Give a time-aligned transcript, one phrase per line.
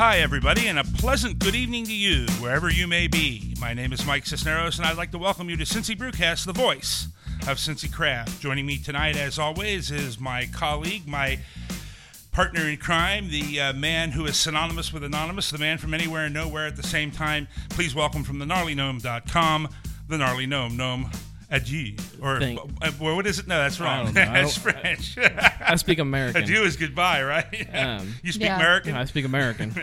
[0.00, 3.54] Hi, everybody, and a pleasant good evening to you, wherever you may be.
[3.60, 6.54] My name is Mike Cisneros, and I'd like to welcome you to Cincy Brewcast, the
[6.54, 7.08] voice
[7.42, 8.40] of Cincy Craft.
[8.40, 11.38] Joining me tonight, as always, is my colleague, my
[12.32, 16.24] partner in crime, the uh, man who is synonymous with anonymous, the man from anywhere
[16.24, 17.46] and nowhere at the same time.
[17.68, 19.68] Please welcome from the gnarlygnome.com,
[20.08, 21.10] the gnarly gnome, gnome
[21.50, 21.94] adieu.
[22.22, 23.46] Or Thank- uh, well, what is it?
[23.46, 24.04] No, that's I wrong.
[24.06, 24.32] don't know.
[24.32, 25.16] That's don't- French.
[25.18, 26.42] I speak American.
[26.42, 27.68] adieu is goodbye, right?
[27.74, 28.56] Um, you speak Yeah.
[28.56, 28.94] American?
[28.94, 29.74] I speak American.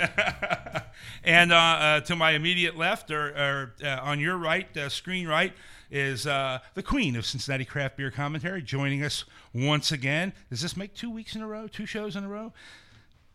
[1.24, 5.28] and uh, uh, to my immediate left, or, or uh, on your right, uh, screen
[5.28, 5.54] right,
[5.90, 9.24] is uh, the queen of Cincinnati craft beer commentary, joining us
[9.54, 10.34] once again.
[10.50, 12.54] Does this make two weeks in a row, two shows in a row?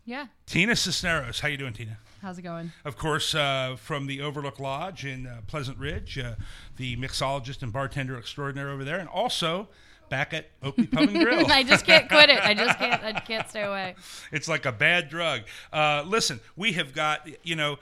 [0.05, 0.27] Yeah.
[0.47, 1.97] Tina Cisneros, how you doing, Tina?
[2.23, 2.71] How's it going?
[2.85, 6.37] Of course, uh, from the Overlook Lodge in uh, Pleasant Ridge, uh,
[6.77, 9.69] the mixologist and bartender extraordinaire over there, and also
[10.09, 11.47] back at Oakley Pub and Grill.
[11.51, 12.41] I just can't quit it.
[12.41, 13.03] I just can't.
[13.03, 13.97] I can't stay away.
[14.31, 15.43] It's like a bad drug.
[15.73, 17.81] Uh, listen, we have got, you know,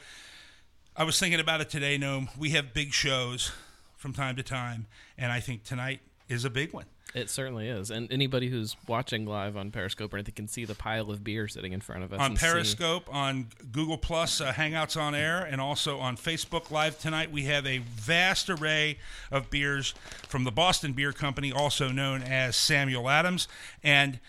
[0.97, 2.35] I was thinking about it today, Noam.
[2.39, 3.53] We have big shows
[3.99, 4.87] from time to time,
[5.19, 6.87] and I think tonight is a big one.
[7.13, 7.91] It certainly is.
[7.91, 11.49] And anybody who's watching live on Periscope or anything can see the pile of beer
[11.49, 12.21] sitting in front of us.
[12.21, 16.71] On and see- Periscope, on Google Plus, uh, Hangouts on Air, and also on Facebook
[16.71, 18.99] Live tonight, we have a vast array
[19.33, 19.93] of beers
[20.29, 23.49] from the Boston Beer Company, also known as Samuel Adams.
[23.83, 24.21] And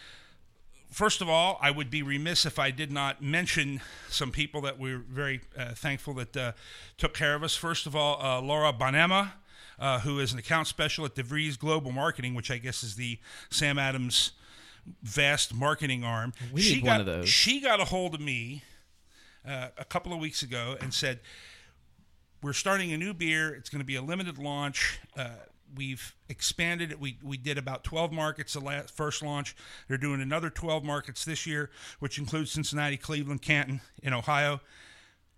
[0.89, 4.79] first of all, I would be remiss if I did not mention some people that
[4.79, 6.51] we're very uh, thankful that uh,
[6.97, 7.55] took care of us.
[7.55, 9.33] First of all, uh, Laura Bonema,
[9.81, 13.19] uh, who is an account special at DeVries Global Marketing, which I guess is the
[13.49, 14.31] Sam Adams
[15.01, 16.33] vast marketing arm.
[16.53, 17.27] We she need got, one of those.
[17.27, 18.63] She got a hold of me
[19.45, 21.19] uh, a couple of weeks ago and said,
[22.43, 23.53] "We're starting a new beer.
[23.55, 24.99] It's going to be a limited launch.
[25.17, 25.29] Uh,
[25.75, 26.99] we've expanded it.
[26.99, 29.55] We we did about 12 markets the last first launch.
[29.87, 34.61] They're doing another 12 markets this year, which includes Cincinnati, Cleveland, Canton, in Ohio.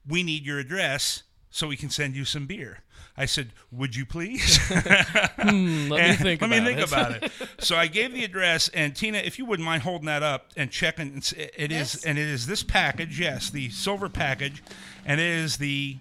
[0.05, 1.23] We need your address."
[1.55, 2.79] So we can send you some beer.
[3.15, 6.87] I said, "Would you please?" Hmm, let me think let me about think it.
[6.87, 7.31] about it.
[7.63, 10.71] So I gave the address, and Tina, if you wouldn't mind holding that up and
[10.71, 12.05] checking, it's- it is, Yes.
[12.05, 14.63] and it is this package, yes, the silver package,
[15.05, 15.97] and it is the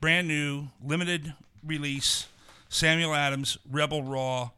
[0.00, 2.26] brand new limited release
[2.68, 4.50] Samuel Adams Rebel Raw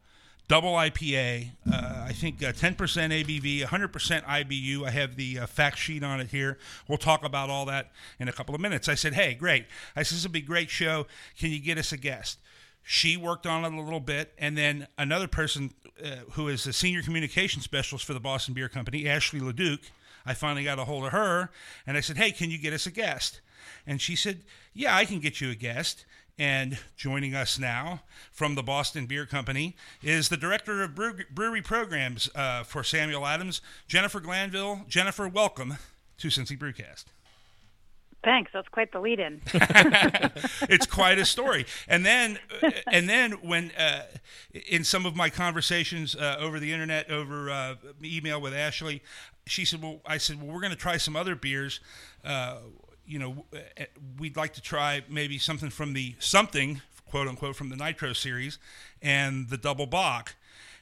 [0.51, 1.47] double IPA.
[1.71, 4.85] Uh, I think uh, 10% ABV, 100% IBU.
[4.85, 6.57] I have the uh, fact sheet on it here.
[6.89, 8.89] We'll talk about all that in a couple of minutes.
[8.89, 9.67] I said, hey, great.
[9.95, 11.07] I said, this will be a great show.
[11.39, 12.37] Can you get us a guest?
[12.83, 15.73] She worked on it a little bit, and then another person
[16.03, 19.79] uh, who is a senior communication specialist for the Boston Beer Company, Ashley Leduc.
[20.25, 21.49] I finally got a hold of her,
[21.87, 23.39] and I said, "Hey, can you get us a guest?"
[23.87, 24.41] And she said,
[24.73, 26.05] "Yeah, I can get you a guest."
[26.39, 32.29] And joining us now from the Boston Beer Company is the director of brewery programs
[32.33, 34.81] uh, for Samuel Adams, Jennifer Glanville.
[34.87, 35.75] Jennifer, welcome
[36.17, 37.05] to Cincy Brewcast.
[38.23, 38.51] Thanks.
[38.53, 39.41] That's quite the lead in.
[40.69, 41.65] it's quite a story.
[41.87, 44.03] And then, uh, and then when uh,
[44.53, 49.01] in some of my conversations uh, over the internet, over uh, email with Ashley,
[49.47, 51.79] she said, "Well, I said, well, we're going to try some other beers.
[53.11, 53.83] You know, uh,
[54.17, 58.57] we'd like to try maybe something from the something quote unquote from the Nitro series
[59.01, 60.35] and the Double Bock."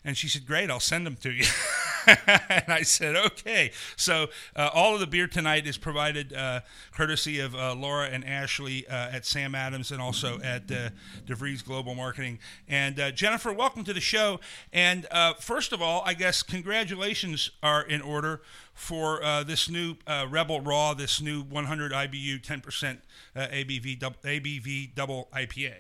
[0.06, 1.45] And she said, "Great, I'll send them to you."
[2.50, 6.62] and I said, "Okay." So uh, all of the beer tonight is provided uh,
[6.92, 10.90] courtesy of uh, Laura and Ashley uh, at Sam Adams and also at uh,
[11.25, 12.40] DeVries Global Marketing.
[12.68, 14.40] And uh, Jennifer, welcome to the show.
[14.74, 18.41] And uh, first of all, I guess congratulations are in order
[18.74, 22.97] for uh, this new uh, Rebel Raw, this new 100 IBU, 10%
[23.36, 25.73] uh, ABV, dub- ABV double IPA.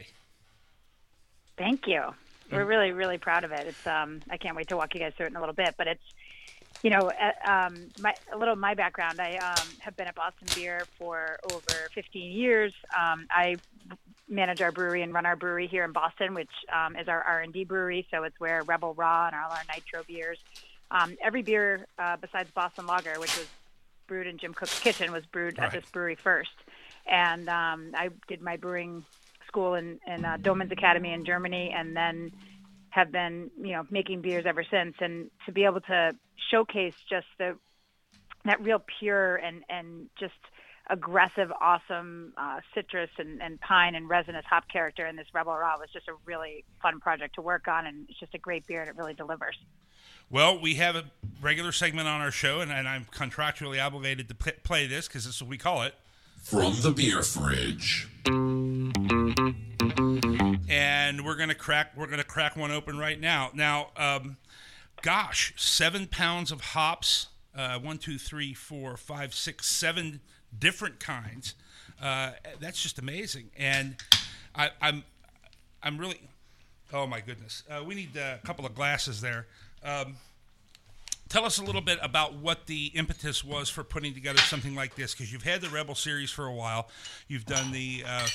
[1.57, 2.03] Thank you.
[2.51, 3.67] We're really, really proud of it.
[3.67, 5.75] It's um, I can't wait to walk you guys through it in a little bit.
[5.77, 6.03] But it's,
[6.83, 9.19] you know, uh, um, my a little of my background.
[9.19, 12.73] I um, have been at Boston Beer for over 15 years.
[12.97, 13.57] Um, I
[14.29, 17.63] manage our brewery and run our brewery here in Boston, which um, is our R&D
[17.65, 18.07] brewery.
[18.11, 20.37] So it's where Rebel Raw and all our Nitro beers.
[20.91, 23.47] Um, every beer uh, besides Boston Lager, which was
[24.07, 25.67] brewed in Jim Koch's kitchen, was brewed Right.
[25.67, 26.51] at this brewery first.
[27.07, 29.03] And um, I did my brewing
[29.47, 32.31] school in, in uh, Doemens Academy in Germany, and then
[32.89, 34.95] have been, you know, making beers ever since.
[34.99, 36.11] And to be able to
[36.51, 37.57] showcase just the
[38.45, 40.33] that real pure and and just
[40.89, 45.77] aggressive, awesome uh, citrus and, and pine and resinous hop character in this Rebel Raw
[45.77, 48.81] was just a really fun project to work on, and it's just a great beer,
[48.81, 49.55] and it really delivers.
[50.31, 51.05] Well, we have a
[51.41, 55.25] regular segment on our show, and, and I'm contractually obligated to p- play this because
[55.25, 55.93] this is what we call it.
[56.41, 58.07] From the beer fridge.
[60.69, 63.51] and we're gonna crack we're gonna crack one open right now.
[63.53, 64.37] Now, um,
[65.01, 67.27] gosh, seven pounds of hops.
[67.55, 70.21] Uh, one, two, three, four, five, six, seven
[70.57, 71.55] different kinds.
[72.01, 73.95] Uh, that's just amazing, and
[74.55, 75.03] I, I'm
[75.83, 76.19] I'm really.
[76.91, 79.45] Oh my goodness, uh, we need a couple of glasses there.
[79.83, 80.15] Um,
[81.29, 84.95] tell us a little bit about what the impetus was for putting together something like
[84.95, 86.89] this because you've had the rebel series for a while.
[87.27, 88.27] You've done the uh,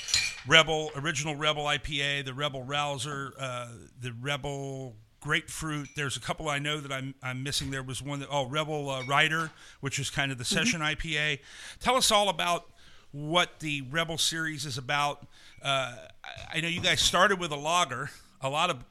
[0.46, 3.68] rebel original rebel ipa the rebel rouser uh,
[4.00, 5.88] the rebel grapefruit.
[5.96, 7.70] There's a couple i know that i'm, I'm missing.
[7.70, 9.50] There was one that oh rebel uh, rider
[9.80, 11.38] which is kind of the session ipa
[11.80, 12.66] tell us all about
[13.10, 15.26] what the rebel series is about.
[15.62, 15.94] Uh,
[16.24, 18.10] I- i know you guys started with a lager
[18.40, 18.84] a lot of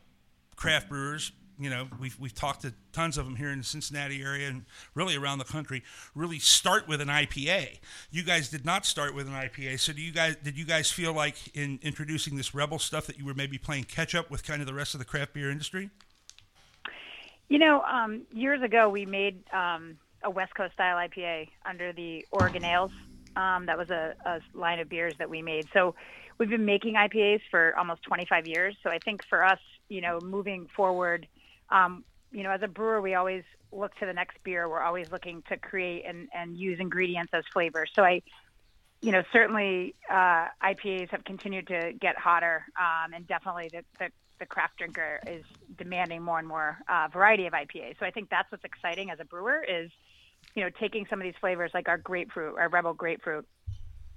[0.55, 1.31] craft brewers.
[1.59, 4.65] You know, we've we've talked to tons of them here in the Cincinnati area and
[4.95, 5.83] really around the country.
[6.15, 7.79] Really start with an IPA.
[8.11, 9.79] You guys did not start with an IPA.
[9.79, 13.17] So do you guys did you guys feel like in introducing this rebel stuff that
[13.17, 15.51] you were maybe playing catch up with kind of the rest of the craft beer
[15.51, 15.89] industry?
[17.49, 22.25] You know, um, years ago we made um, a West Coast style IPA under the
[22.31, 22.91] Oregon Ales.
[23.35, 25.67] Um, that was a, a line of beers that we made.
[25.73, 25.95] So
[26.37, 28.75] we've been making IPAs for almost 25 years.
[28.83, 29.59] So I think for us,
[29.89, 31.27] you know, moving forward,
[31.69, 34.67] um, you know, as a brewer, we always look to the next beer.
[34.67, 37.91] We're always looking to create and, and use ingredients as flavors.
[37.95, 38.21] So I,
[39.01, 44.11] you know, certainly uh, IPAs have continued to get hotter, um, and definitely the, the,
[44.39, 45.43] the craft drinker is
[45.77, 47.99] demanding more and more uh, variety of IPAs.
[47.99, 49.91] So I think that's what's exciting as a brewer is,
[50.55, 53.45] you know, taking some of these flavors like our grapefruit, our rebel grapefruit.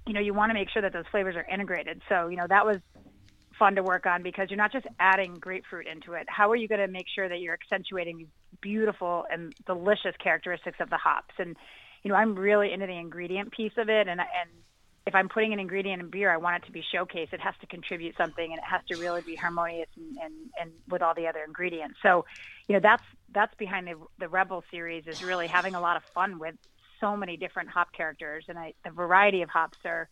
[0.07, 2.01] You know, you want to make sure that those flavors are integrated.
[2.07, 2.77] So you know that was
[3.57, 6.27] fun to work on because you're not just adding grapefruit into it.
[6.27, 8.27] How are you going to make sure that you're accentuating these
[8.61, 11.33] beautiful and delicious characteristics of the hops?
[11.37, 11.55] And
[12.03, 14.49] you know, I'm really into the ingredient piece of it, and and
[15.07, 17.31] if I'm putting an ingredient in beer, I want it to be showcased.
[17.31, 20.71] It has to contribute something, and it has to really be harmonious and, and, and
[20.89, 21.97] with all the other ingredients.
[22.03, 22.25] So,
[22.67, 23.03] you know, that's
[23.33, 26.55] that's behind the the Rebel series is really having a lot of fun with
[26.99, 30.09] so many different hop characters, and I, the variety of hops are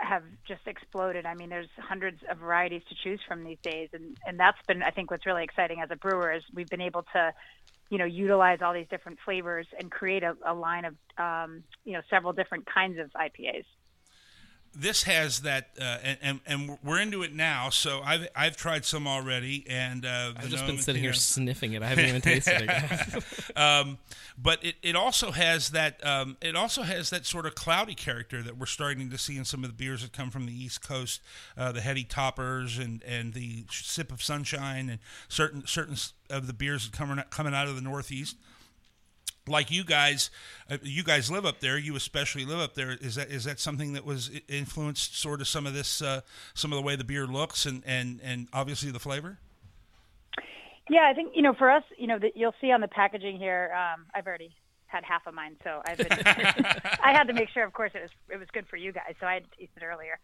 [0.00, 1.26] have just exploded.
[1.26, 4.82] I mean, there's hundreds of varieties to choose from these days, and and that's been
[4.82, 7.32] I think what's really exciting as a brewer is we've been able to,
[7.90, 11.92] you know, utilize all these different flavors and create a, a line of um, you
[11.92, 13.64] know several different kinds of IPAs.
[14.74, 17.70] This has that, uh, and, and and we're into it now.
[17.70, 21.16] So I've I've tried some already, and uh, I've just gnome- been sitting here know,
[21.16, 21.82] sniffing it.
[21.82, 22.66] I haven't even tasted it.
[22.66, 23.22] yet.
[23.56, 23.98] um,
[24.38, 28.42] but it, it also has that um, it also has that sort of cloudy character
[28.42, 30.86] that we're starting to see in some of the beers that come from the East
[30.86, 31.20] Coast,
[31.56, 34.98] uh, the heady toppers and, and the sip of sunshine and
[35.28, 35.96] certain certain
[36.30, 38.36] of the beers that coming coming out of the Northeast.
[39.48, 40.30] Like you guys,
[40.70, 41.76] uh, you guys live up there.
[41.76, 42.96] You especially live up there.
[43.00, 46.20] Is that is that something that was influenced sort of some of this, uh,
[46.54, 49.38] some of the way the beer looks and, and, and obviously the flavor?
[50.88, 53.38] Yeah, I think you know for us, you know that you'll see on the packaging
[53.38, 53.72] here.
[53.74, 54.54] Um, I've already
[54.86, 56.08] had half of mine, so I've been.
[57.02, 59.14] I had to make sure, of course, it was it was good for you guys,
[59.18, 60.18] so I had to taste it earlier.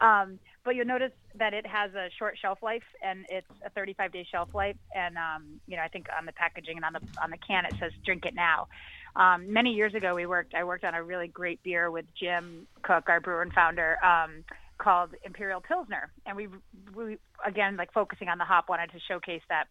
[0.00, 4.12] Um, but you'll notice that it has a short shelf life, and it's a 35
[4.12, 4.76] day shelf life.
[4.94, 7.64] And um, you know, I think on the packaging and on the on the can
[7.66, 8.68] it says "Drink it now."
[9.16, 10.54] Um, many years ago, we worked.
[10.54, 14.44] I worked on a really great beer with Jim Koch, our brewer and founder, um,
[14.78, 16.48] called Imperial Pilsner, and we
[16.94, 19.66] we again like focusing on the hop, wanted to showcase that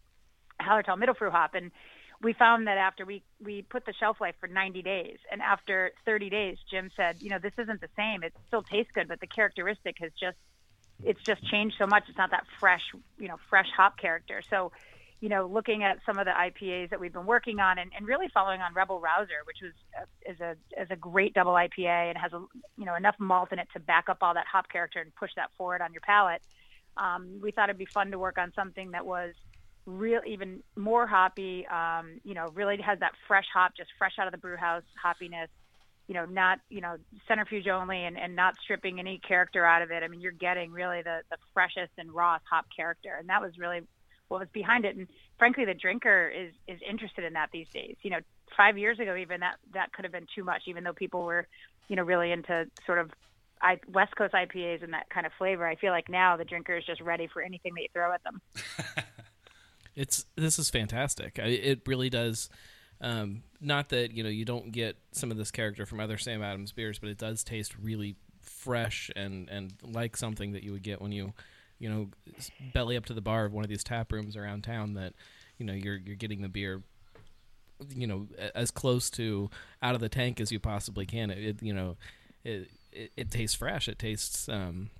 [0.60, 1.70] Hallertau Mittelfrüh hop, and
[2.22, 5.92] we found that after we we put the shelf life for 90 days, and after
[6.04, 8.22] 30 days, Jim said, you know, this isn't the same.
[8.22, 10.36] It still tastes good, but the characteristic has just
[11.02, 12.04] it's just changed so much.
[12.08, 12.82] It's not that fresh,
[13.18, 14.42] you know, fresh hop character.
[14.48, 14.72] So,
[15.20, 18.06] you know, looking at some of the IPAs that we've been working on, and, and
[18.06, 22.10] really following on Rebel Rouser, which was uh, is a is a great double IPA
[22.10, 22.44] and has a
[22.76, 25.30] you know enough malt in it to back up all that hop character and push
[25.36, 26.42] that forward on your palate.
[26.96, 29.34] Um, we thought it'd be fun to work on something that was
[29.86, 34.26] real even more hoppy um, you know really has that fresh hop just fresh out
[34.26, 35.48] of the brew house hoppiness.
[36.06, 39.90] You know not you know centrifuge only and, and not stripping any character out of
[39.90, 40.02] it.
[40.02, 43.16] I mean you're getting really the the freshest and rawest hop character.
[43.18, 43.80] And that was really
[44.28, 44.96] what was behind it.
[44.96, 47.96] And frankly the drinker is is interested in that these days.
[48.02, 48.20] You know
[48.56, 51.46] five years ago even that that could have been too much even though people were
[51.88, 53.10] you know really into sort of
[53.60, 55.66] I, West Coast IPAs and that kind of flavor.
[55.66, 58.22] I feel like now the drinker is just ready for anything that you throw at
[58.22, 58.42] them.
[59.96, 61.38] It's this is fantastic.
[61.38, 62.48] I, it really does.
[63.00, 66.42] Um, not that you know you don't get some of this character from other Sam
[66.42, 70.82] Adams beers, but it does taste really fresh and and like something that you would
[70.82, 71.32] get when you
[71.78, 72.08] you know
[72.72, 74.94] belly up to the bar of one of these tap rooms around town.
[74.94, 75.14] That
[75.58, 76.82] you know you're you're getting the beer
[77.94, 79.50] you know as close to
[79.82, 81.30] out of the tank as you possibly can.
[81.30, 81.96] It, it you know
[82.42, 83.88] it, it it tastes fresh.
[83.88, 84.90] It tastes um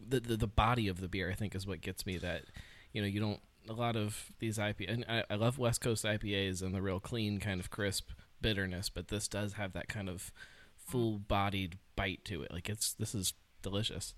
[0.00, 1.30] the, the the body of the beer.
[1.30, 2.44] I think is what gets me that
[2.92, 6.04] you know you don't a lot of these IPA and I, I love West Coast
[6.04, 8.10] IPAs and the real clean kind of crisp
[8.40, 10.32] bitterness, but this does have that kind of
[10.76, 12.52] full-bodied bite to it.
[12.52, 14.14] Like it's this is delicious.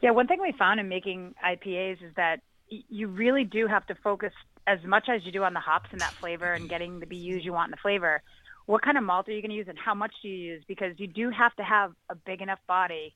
[0.00, 3.94] Yeah, one thing we found in making IPAs is that you really do have to
[3.96, 4.32] focus
[4.66, 7.44] as much as you do on the hops and that flavor and getting the BUs
[7.44, 8.22] you want in the flavor.
[8.66, 10.64] What kind of malt are you going to use and how much do you use?
[10.66, 13.14] Because you do have to have a big enough body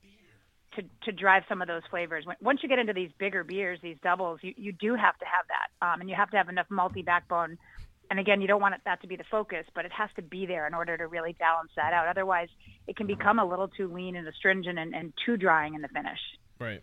[0.77, 2.25] to, to drive some of those flavors.
[2.41, 5.47] Once you get into these bigger beers, these doubles, you, you do have to have
[5.49, 5.87] that.
[5.87, 7.59] Um, and you have to have enough malty backbone.
[8.11, 10.23] And again, you don't want it, that to be the focus, but it has to
[10.23, 12.09] be there in order to really balance that out.
[12.09, 12.49] Otherwise,
[12.87, 15.89] it can become a little too lean and astringent and, and too drying in the
[15.89, 16.21] finish.
[16.59, 16.83] Right.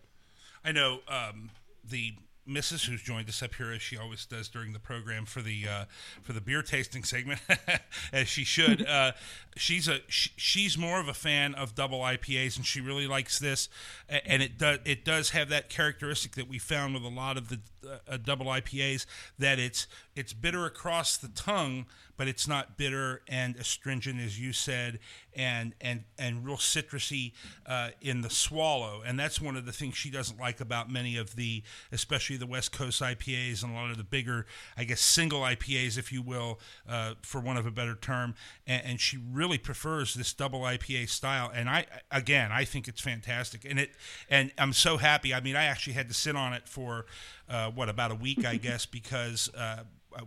[0.64, 1.50] I know um,
[1.88, 2.14] the
[2.48, 2.86] Mrs.
[2.86, 5.84] who's joined us up here as she always does during the program for the uh,
[6.22, 7.40] for the beer tasting segment,
[8.12, 8.86] as she should.
[8.96, 9.12] Uh,
[9.56, 13.38] she's a she, she's more of a fan of double IPAs, and she really likes
[13.38, 13.68] this.
[14.08, 17.48] And it does it does have that characteristic that we found with a lot of
[17.48, 19.06] the uh, uh, double IPAs
[19.38, 21.86] that it's it's bitter across the tongue,
[22.16, 24.98] but it's not bitter and astringent as you said,
[25.34, 27.32] and and and real citrusy
[27.66, 29.02] uh, in the swallow.
[29.04, 31.62] And that's one of the things she doesn't like about many of the,
[31.92, 35.98] especially the West Coast IPAs and a lot of the bigger, I guess, single IPAs,
[35.98, 38.34] if you will, uh, for one of a better term.
[38.66, 41.50] And, and she really prefers this double IPA style.
[41.52, 43.64] And I, again, I think it's fantastic.
[43.68, 43.92] And it,
[44.28, 45.34] and I'm so happy.
[45.34, 47.06] I mean, I actually had to sit on it for
[47.48, 49.50] uh, what about a week, I guess, because.
[49.56, 49.84] Uh,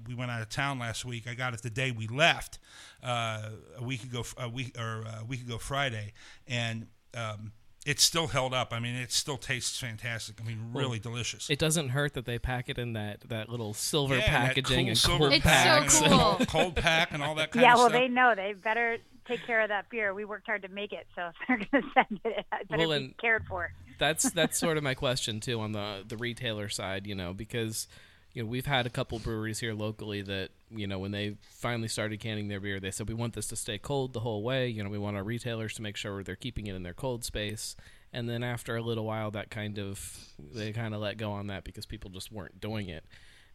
[0.07, 1.27] we went out of town last week.
[1.27, 2.59] I got it the day we left,
[3.01, 6.13] uh, a week ago, a week or uh, a week ago Friday,
[6.47, 6.85] and
[7.15, 7.53] um,
[7.89, 8.71] it's still held up.
[8.71, 10.39] I mean, it still tastes fantastic.
[10.39, 11.49] I mean, really delicious.
[11.49, 14.85] It doesn't hurt that they pack it in that that little silver Yeah, and packaging
[14.85, 16.45] cool and silver cold It's pack so and cool.
[16.47, 17.99] cold pack and all that kind yeah, of well, stuff.
[17.99, 20.13] they know they better take care of that beer.
[20.13, 22.79] We worked hard to make it, so if they're going to send it, it better
[22.87, 23.71] Well, be and- cared for.
[23.97, 27.87] that's that's sort of my question too on the the retailer side, you know, because
[28.33, 31.87] you know we've had a couple breweries here locally that you know when they finally
[31.87, 34.67] started canning their beer, they said we want this to stay cold the whole way.
[34.67, 37.23] You know, we want our retailers to make sure they're keeping it in their cold
[37.23, 37.75] space.
[38.11, 41.47] And then after a little while, that kind of they kind of let go on
[41.47, 43.05] that because people just weren't doing it.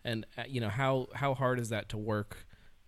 [0.05, 2.47] And uh, you know how how hard is that to work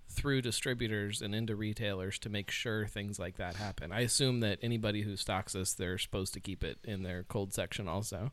[0.09, 3.93] through distributors and into retailers to make sure things like that happen.
[3.93, 7.53] I assume that anybody who stocks this, they're supposed to keep it in their cold
[7.53, 8.33] section also.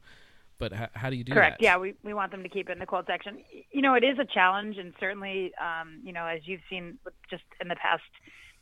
[0.59, 1.59] But how, how do you do Correct.
[1.59, 1.59] that?
[1.59, 1.61] Correct.
[1.63, 3.39] Yeah, we, we want them to keep it in the cold section.
[3.71, 6.97] You know, it is a challenge, and certainly, um, you know, as you've seen
[7.29, 8.03] just in the past,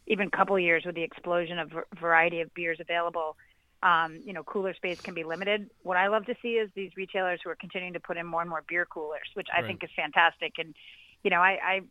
[0.08, 3.36] even couple years with the explosion of v- variety of beers available,
[3.84, 5.70] um, you know, cooler space can be limited.
[5.84, 8.42] What I love to see is these retailers who are continuing to put in more
[8.42, 9.68] and more beer coolers, which I Right.
[9.68, 10.54] think is fantastic.
[10.58, 10.76] And
[11.24, 11.82] you know, I, I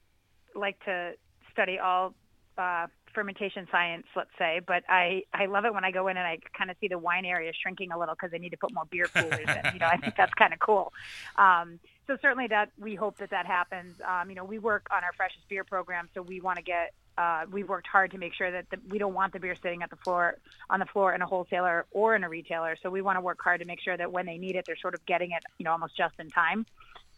[0.55, 1.13] like to
[1.53, 2.15] study all
[2.59, 6.27] uh, fermentation science, let's say, but I, I love it when I go in and
[6.27, 8.73] I kind of see the wine area shrinking a little because they need to put
[8.73, 9.73] more beer coolers in.
[9.75, 10.93] You know, I think that's kind of cool.
[11.37, 14.01] Um, so certainly that we hope that that happens.
[14.07, 16.93] Um, you know, we work on our freshest beer program, so we want to get.
[17.19, 19.83] Uh, we've worked hard to make sure that the, we don't want the beer sitting
[19.83, 20.39] at the floor
[20.71, 22.77] on the floor in a wholesaler or in a retailer.
[22.83, 24.77] So we want to work hard to make sure that when they need it, they're
[24.77, 26.65] sort of getting it, you know, almost just in time.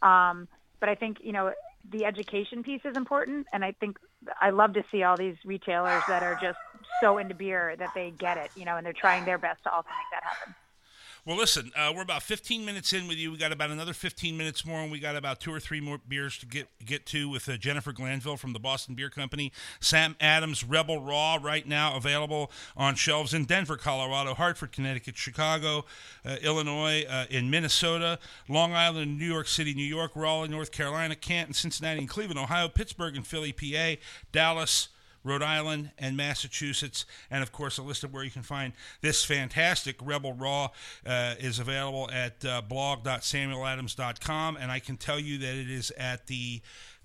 [0.01, 0.49] Um,
[0.81, 1.53] but I think you know
[1.91, 3.97] the education piece is important, and I think
[4.41, 6.59] I love to see all these retailers that are just
[7.01, 9.73] so into beer that they get it, you know, and they're trying their best to
[9.73, 10.55] also make that happen.
[11.25, 13.31] Well, listen, uh, we're about 15 minutes in with you.
[13.31, 15.99] We got about another 15 minutes more, and we got about two or three more
[16.09, 19.53] beers to get get to with uh, Jennifer Glanville from the Boston Beer Company.
[19.79, 25.85] Sam Adams Rebel Raw right now available on shelves in Denver, Colorado, Hartford, Connecticut, Chicago,
[26.27, 31.15] uh, Illinois, uh, in Minnesota, Long Island, New York City, New York, Raleigh, North Carolina,
[31.15, 33.95] Canton, Cincinnati, and Cleveland, Ohio, Pittsburgh, and Philly, PA,
[34.33, 34.89] Dallas.
[35.25, 39.25] Rhode Island and Massachusetts, and of course, a list of where you can find this
[39.25, 40.71] fantastic Rebel Raw
[41.07, 44.57] uh, is available at uh, blog.samueladams.com.
[44.57, 46.61] And I can tell you that it is at the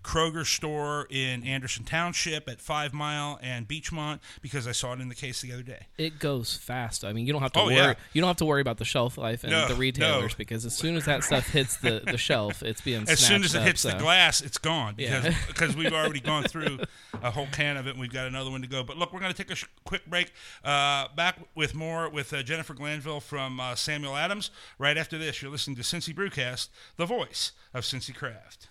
[0.08, 5.10] Kroger store in Anderson Township at Five Mile and Beechmont because I saw it in
[5.10, 5.88] the case the other day.
[5.98, 7.04] It goes fast.
[7.04, 7.76] I mean, you don't have to Oh, worry.
[7.76, 7.94] yeah.
[8.14, 10.38] You don't have to worry about the shelf life and No, the retailers no.
[10.38, 13.54] because as soon as that stuff hits the, the shelf, it's being As soon as
[13.54, 13.90] it up, hits so.
[13.90, 15.36] the glass, it's gone because Yeah.
[15.48, 16.80] because we've already gone through
[17.22, 17.92] a whole can of it.
[17.92, 18.84] and We've got another one to go.
[18.84, 20.32] But look, we're going to take a sh- quick break.
[20.64, 24.52] Uh, back with more with uh, Jennifer Glanville from uh, Samuel Adams.
[24.80, 28.70] Right after this, you're listening to Cincy Brewcast, the voice of Cincy Craft.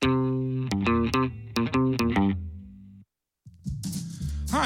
[0.00, 0.08] Hi,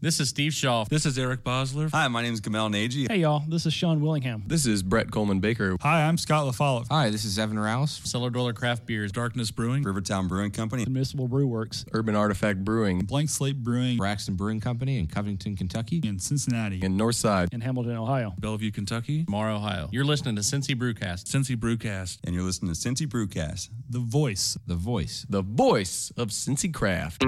[0.00, 0.84] This is Steve Shaw.
[0.84, 1.90] This is Eric Bosler.
[1.90, 3.08] Hi, my name is Gamal Nagy.
[3.10, 3.42] Hey, y'all.
[3.48, 4.44] This is Sean Willingham.
[4.46, 5.76] This is Brett Coleman Baker.
[5.80, 6.86] Hi, I'm Scott LaFollette.
[6.88, 8.00] Hi, this is Evan Rouse.
[8.04, 9.10] Cellar Dweller Craft Beers.
[9.10, 9.82] Darkness Brewing.
[9.82, 10.84] Rivertown Brewing Company.
[10.84, 11.84] Admissible Brew Works.
[11.92, 13.00] Urban Artifact Brewing.
[13.00, 13.96] Blank Slate Brewing.
[13.96, 16.00] Braxton Brewing Company in Covington, Kentucky.
[16.04, 16.78] In Cincinnati.
[16.80, 17.52] In Northside.
[17.52, 18.34] In Hamilton, Ohio.
[18.38, 19.24] Bellevue, Kentucky.
[19.28, 19.88] Mar, Ohio.
[19.90, 21.24] You're listening to Cincy Brewcast.
[21.24, 22.18] Cincy Brewcast.
[22.22, 23.70] And you're listening to Cincy Brewcast.
[23.90, 24.56] The voice.
[24.64, 25.26] The voice.
[25.28, 27.24] The voice of Cincy Craft.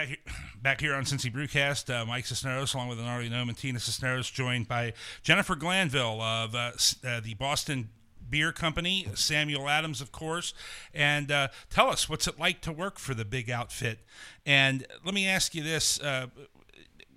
[0.00, 0.16] Back, here,
[0.62, 4.30] back here on Cincy Brewcast, uh, Mike Cisneros, along with an already known Tina Cisneros,
[4.30, 6.70] joined by Jennifer Glanville of uh,
[7.06, 7.90] uh, the Boston
[8.26, 10.54] Beer Company, Samuel Adams, of course.
[10.94, 13.98] And uh, tell us, what's it like to work for the big outfit?
[14.46, 16.28] And let me ask you this uh,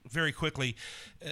[0.10, 0.75] very quickly.
[1.25, 1.30] Uh,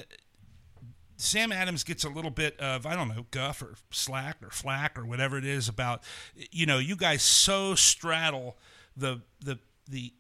[1.17, 4.97] Sam Adams gets a little bit of I don't know guff or slack or flack
[4.97, 6.01] or whatever it is about
[6.33, 8.57] you know you guys so straddle
[8.95, 10.13] the the the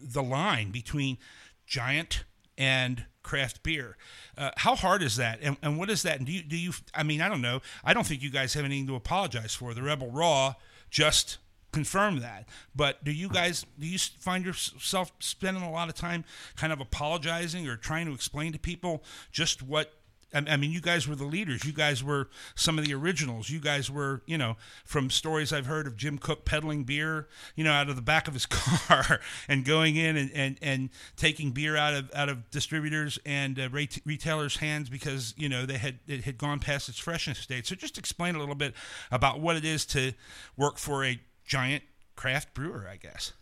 [0.00, 1.18] the line between
[1.66, 2.24] giant
[2.56, 3.96] and craft beer.
[4.36, 6.18] Uh, how hard is that, and, and what is that?
[6.18, 6.72] And do you do you?
[6.94, 7.60] I mean, I don't know.
[7.84, 9.74] I don't think you guys have anything to apologize for.
[9.74, 10.54] The Rebel Raw
[10.90, 11.38] just
[11.72, 12.48] confirmed that.
[12.74, 16.24] But do you guys do you find yourself spending a lot of time
[16.56, 19.02] kind of apologizing or trying to explain to people
[19.32, 19.92] just what
[20.34, 21.64] I mean, you guys were the leaders.
[21.64, 23.50] You guys were some of the originals.
[23.50, 27.64] You guys were, you know, from stories I've heard of Jim Koch peddling beer, you
[27.64, 31.52] know, out of the back of his car and going in and, and, and taking
[31.52, 36.00] beer out of out of distributors and uh, retailers' hands because you know they had
[36.06, 37.66] it had gone past its freshness date.
[37.66, 38.74] So just explain a little bit
[39.10, 40.12] about what it is to
[40.56, 41.84] work for a giant
[42.16, 43.32] craft brewer, I guess.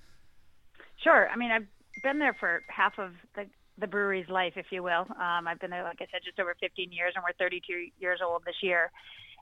[1.03, 1.29] Sure.
[1.29, 1.67] I mean, I've
[2.03, 3.47] been there for half of the
[3.83, 5.07] the brewery's life, if you will.
[5.11, 8.21] Um, I've been there, like I said, just over 15 years, and we're 32 years
[8.25, 8.91] old this year.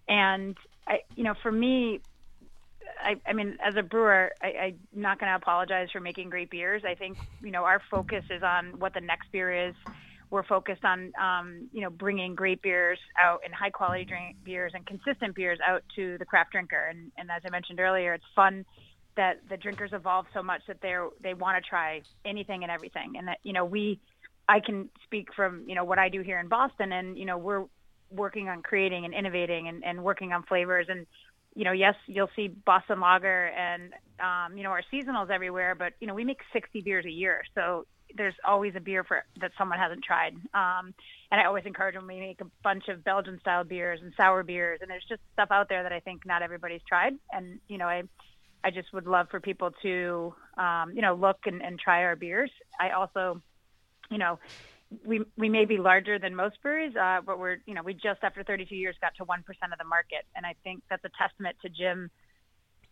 [0.09, 0.57] And
[0.89, 2.01] I, you know, for me,
[3.01, 6.51] I, I mean, as a brewer, I, I'm not going to apologize for making great
[6.51, 6.83] beers.
[6.85, 9.75] I think, you know, our focus is on what the next beer is.
[10.31, 14.73] We're focused on, um, you know, bringing great beers out and high quality drink beers
[14.75, 16.87] and consistent beers out to the craft drinker.
[16.89, 18.65] And, and as I mentioned earlier, it's fun
[19.17, 23.15] that the drinkers evolve so much that they're they want to try anything and everything.
[23.19, 24.01] And that you know we
[24.51, 27.39] I can speak from you know what I do here in Boston, and you know
[27.39, 27.67] we're
[28.11, 30.87] working on creating and innovating and, and working on flavors.
[30.89, 31.07] And
[31.55, 35.93] you know, yes, you'll see Boston Lager and um, you know our seasonals everywhere, but
[36.01, 37.87] you know we make 60 beers a year, so
[38.17, 40.35] there's always a beer for that someone hasn't tried.
[40.53, 40.95] Um,
[41.31, 42.09] and I always encourage them.
[42.09, 45.53] We make a bunch of Belgian style beers and sour beers, and there's just stuff
[45.53, 47.13] out there that I think not everybody's tried.
[47.31, 48.03] And you know, I
[48.65, 52.17] I just would love for people to um, you know look and, and try our
[52.17, 52.51] beers.
[52.81, 53.41] I also
[54.11, 54.39] you know,
[55.05, 58.23] we we may be larger than most breweries, uh, but we're you know we just
[58.23, 61.11] after 32 years got to one percent of the market, and I think that's a
[61.17, 62.11] testament to Jim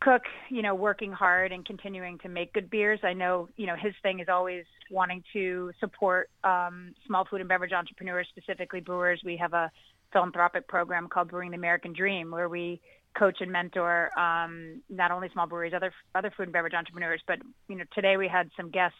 [0.02, 3.00] Koch, you know, working hard and continuing to make good beers.
[3.02, 7.48] I know you know his thing is always wanting to support um, small food and
[7.48, 9.20] beverage entrepreneurs, specifically brewers.
[9.24, 9.70] We have a
[10.12, 12.81] philanthropic program called Brewing the American Dream, where we
[13.18, 17.38] coach and mentor um, not only small breweries, other other food and beverage entrepreneurs, but
[17.68, 18.98] you know today we had some guests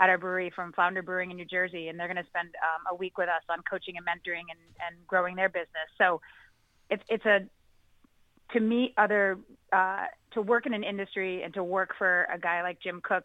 [0.00, 2.82] at our brewery from Flounder Brewing in New Jersey, and they're going to spend um,
[2.90, 5.88] a week with us on coaching and mentoring and, and growing their business.
[5.98, 6.20] So
[6.90, 7.40] it's it's a
[8.52, 9.38] to meet other
[9.72, 13.24] uh, to work in an industry and to work for a guy like Jim Koch,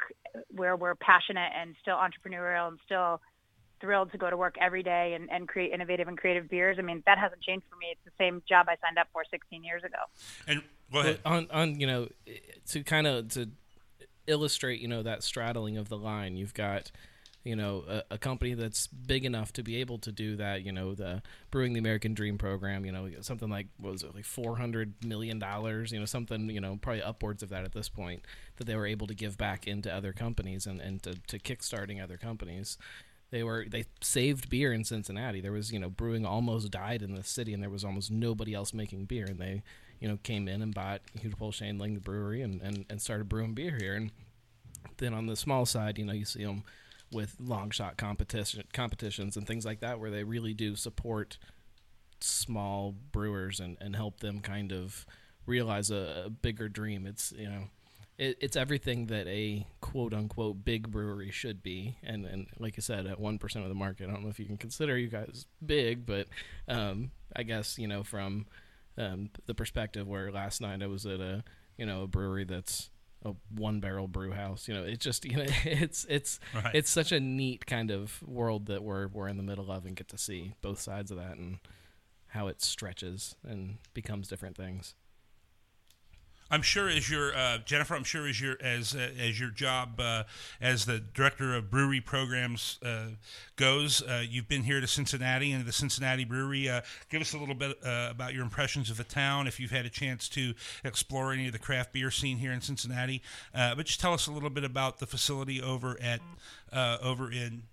[0.49, 3.21] where we're passionate and still entrepreneurial and still
[3.79, 6.77] thrilled to go to work every day and, and create innovative and creative beers.
[6.79, 7.87] I mean, that hasn't changed for me.
[7.91, 9.97] It's the same job I signed up for 16 years ago.
[10.47, 11.19] And go ahead.
[11.25, 12.07] on on you know
[12.67, 13.49] to kind of to
[14.27, 16.35] illustrate, you know, that straddling of the line.
[16.35, 16.91] You've got,
[17.43, 20.63] you know, a, a, company that's big enough to be able to do that.
[20.63, 22.85] You know, the Brewing the American Dream program.
[22.85, 25.91] You know, something like what was it, like four hundred million dollars.
[25.91, 28.23] You know, something you know probably upwards of that at this point
[28.57, 32.03] that they were able to give back into other companies and and to, to kickstarting
[32.03, 32.77] other companies.
[33.29, 35.41] They were they saved beer in Cincinnati.
[35.41, 38.53] There was you know brewing almost died in the city, and there was almost nobody
[38.53, 39.63] else making beer, and they
[39.99, 43.53] you know, came in and bought Hudepohl Schoenling, the brewery, and, and, and started brewing
[43.53, 43.93] beer here.
[43.93, 44.11] And
[44.97, 46.63] then on the small side, you know, you see them
[47.11, 51.37] with long shot competition competitions and things like that, where they really do support
[52.19, 55.05] small brewers and, and help them kind of
[55.45, 57.05] realize a, a bigger dream.
[57.05, 57.63] It's you know,
[58.17, 61.97] it, it's everything that a quote unquote big brewery should be.
[62.03, 64.39] And and like I said, at one percent of the market, I don't know if
[64.39, 66.27] you can consider you guys big, but
[66.67, 68.45] um, I guess you know from
[68.97, 71.43] um, the perspective where last night I was at a
[71.77, 72.89] you know a brewery that's
[73.25, 74.67] a one barrel brew house.
[74.67, 76.75] You know, it's just you know it's it's Right.
[76.75, 79.95] it's such a neat kind of world that we're we're in the middle of and
[79.95, 81.57] get to see both sides of that and
[82.31, 84.95] how it stretches and becomes different things.
[86.49, 89.99] I'm sure as your uh, Jennifer, I'm sure as your as uh, as your job
[89.99, 90.23] uh,
[90.61, 93.07] as the director of brewery programs uh,
[93.55, 96.69] goes, uh, you've been here to Cincinnati and the Cincinnati Brewery.
[96.69, 99.85] Uh, give us a little bit about your impressions of the town, if you've had
[99.85, 103.21] a chance to explore any of the craft beer scene here in Cincinnati.
[103.53, 106.21] But just tell us a little bit about the facility over at
[106.73, 107.63] over in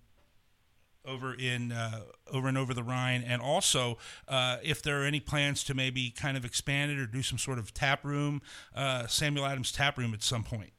[1.06, 2.00] over in uh,
[2.32, 6.10] over and over the Rhine, and also uh, if there are any plans to maybe
[6.10, 8.42] kind of expand it or do some sort of tap room,
[8.74, 10.72] uh, Samuel Adams tap room at some point.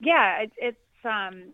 [0.00, 0.78] Yeah, it, it's.
[1.04, 1.52] Um,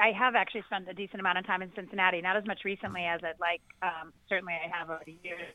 [0.00, 3.02] I have actually spent a decent amount of time in Cincinnati, not as much recently
[3.04, 3.60] as I'd like.
[3.82, 5.54] Um, certainly, I have over the years.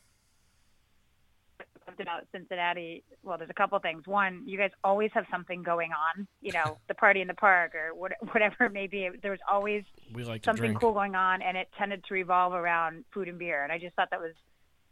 [1.88, 4.06] Loved About Cincinnati, well, there's a couple things.
[4.06, 6.28] One, you guys always have something going on.
[6.42, 9.10] You know, the party in the park or what, whatever it may be.
[9.22, 13.28] There was always like something cool going on, and it tended to revolve around food
[13.28, 13.64] and beer.
[13.64, 14.34] And I just thought that was.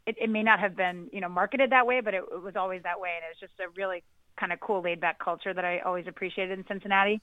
[0.08, 2.56] It, it may not have been, you know, marketed that way, but it, it was
[2.56, 4.04] always that way, and it was just a really
[4.40, 7.22] kind of cool, laid back culture that I always appreciated in Cincinnati.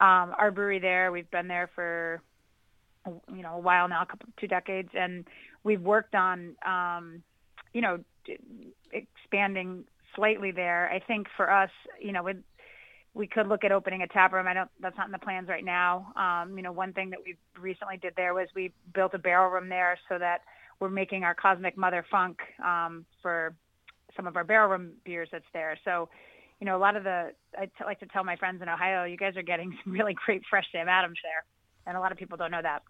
[0.00, 2.22] Um, our brewery there, we've been there for
[3.06, 5.26] you know a while now, a couple two decades, and
[5.62, 7.22] we've worked on um,
[7.74, 7.98] you know
[8.92, 9.84] expanding
[10.14, 10.90] slightly there.
[10.90, 12.36] I think for us, you know, with
[13.14, 14.48] we could look at opening a tap room.
[14.48, 14.70] I don't.
[14.80, 16.12] That's not in the plans right now.
[16.16, 19.50] Um, you know, one thing that we recently did there was we built a barrel
[19.50, 20.40] room there so that
[20.80, 23.54] we're making our Kosmic Mother Funk um, for
[24.16, 25.78] some of our barrel room beers that's there.
[25.84, 26.08] So,
[26.60, 29.04] you know, a lot of the I t- like to tell my friends in Ohio,
[29.04, 31.44] you guys are getting some really great fresh Sam Adams there,
[31.86, 32.82] and a lot of people don't know that.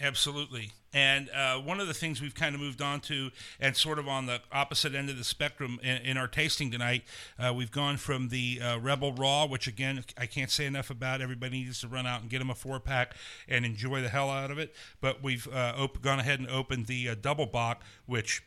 [0.00, 0.72] Absolutely.
[0.92, 4.08] And uh, one of the things we've kind of moved on to, and sort of
[4.08, 7.04] on the opposite end of the spectrum in, in our tasting tonight,
[7.38, 11.20] uh, we've gone from the uh, Rebel Raw, which again, I can't say enough about.
[11.20, 13.14] Everybody needs to run out and get them a four pack
[13.46, 14.74] and enjoy the hell out of it.
[15.00, 18.42] But we've uh, op- gone ahead and opened the uh, Double Bock, which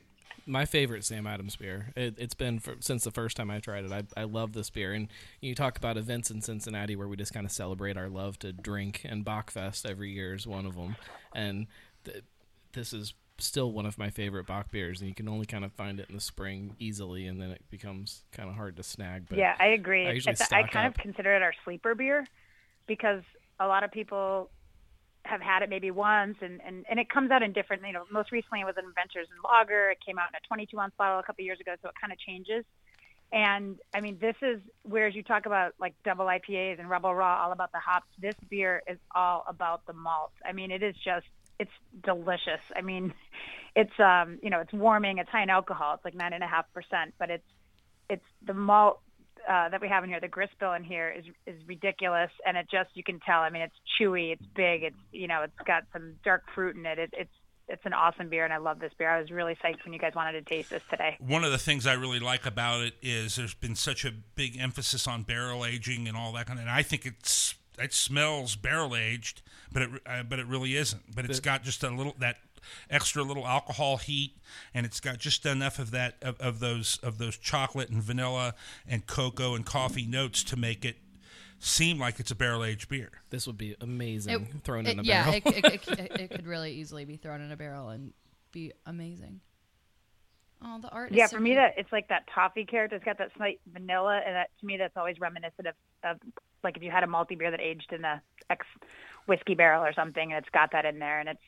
[0.46, 1.92] my favorite Sam Adams beer.
[1.96, 3.92] It, it's been for, since the first time I tried it.
[3.92, 4.94] I, I love this beer.
[4.94, 5.08] And
[5.42, 8.52] you talk about events in Cincinnati where we just kind of celebrate our love to
[8.52, 10.96] drink, and Bockfest every year is one of them.
[11.34, 11.68] And
[12.04, 12.24] th-
[12.74, 15.72] this is still one of my favorite Bock beers, and you can only kind of
[15.74, 19.26] find it in the spring easily, and then it becomes kind of hard to snag.
[19.30, 20.08] But yeah, I agree.
[20.08, 20.96] I usually I kind up.
[20.96, 22.28] of consider it our sleeper beer
[22.88, 23.24] because
[23.60, 24.50] a lot of people
[25.26, 28.04] have had it maybe once and, and, and it comes out in different, you know,
[28.12, 29.90] most recently it was in Ventures and Lager.
[29.92, 32.12] It came out in a 22 ounce bottle a couple years ago, so it kind
[32.12, 32.66] of changes.
[33.32, 37.44] And I mean, this is whereas you talk about like double IPAs and Rebel Raw,
[37.44, 38.06] all about the hops.
[38.22, 40.34] This beer is all about the malt.
[40.46, 41.26] I mean, it is just
[41.58, 41.72] it's
[42.04, 42.62] delicious.
[42.76, 43.12] I mean,
[43.76, 45.18] it's um you know it's warming.
[45.18, 45.96] It's high in alcohol.
[45.96, 47.48] It's like nine and a half percent, but it's
[48.08, 49.00] it's the malt
[49.50, 50.20] uh, that we have in here.
[50.20, 53.40] The grist bill in here is is ridiculous, and it just you can tell.
[53.42, 54.32] I mean, it's chewy.
[54.34, 54.84] It's big.
[54.84, 57.00] It's you know it's got some dark fruit in it.
[57.00, 57.32] it it's
[57.70, 59.10] it's an awesome beer, and I love this beer.
[59.10, 61.16] I was really psyched when you guys wanted to taste this today.
[61.20, 64.58] one of the things I really like about it is there's been such a big
[64.60, 66.66] emphasis on barrel aging and all that kind of.
[66.66, 71.16] And I think it's it smells barrel aged, but it uh, but it really isn't.
[71.16, 72.38] But it's The- got just a little that
[72.90, 74.36] extra little alcohol heat,
[74.74, 78.56] and it's got just enough of that of, of those of those chocolate and vanilla
[78.88, 80.98] and cocoa and coffee notes to make it
[81.60, 83.10] seem like it's a barrel aged beer.
[83.30, 85.42] this would be amazing It- thrown it- in a yeah, barrel.
[85.46, 88.12] it, it, it, it, it could really easily be thrown in a barrel and
[88.52, 89.40] be amazing.
[90.66, 91.12] Oh, the art.
[91.12, 91.58] Yeah, is so for me, cute.
[91.60, 92.96] that it's like that toffee character.
[92.96, 96.18] It's got that slight vanilla, and that to me, that's always reminiscent of, of
[96.64, 98.66] like if you had a malty beer that aged in a ex
[99.26, 101.42] whiskey barrel or something, and it's got that in there, and it's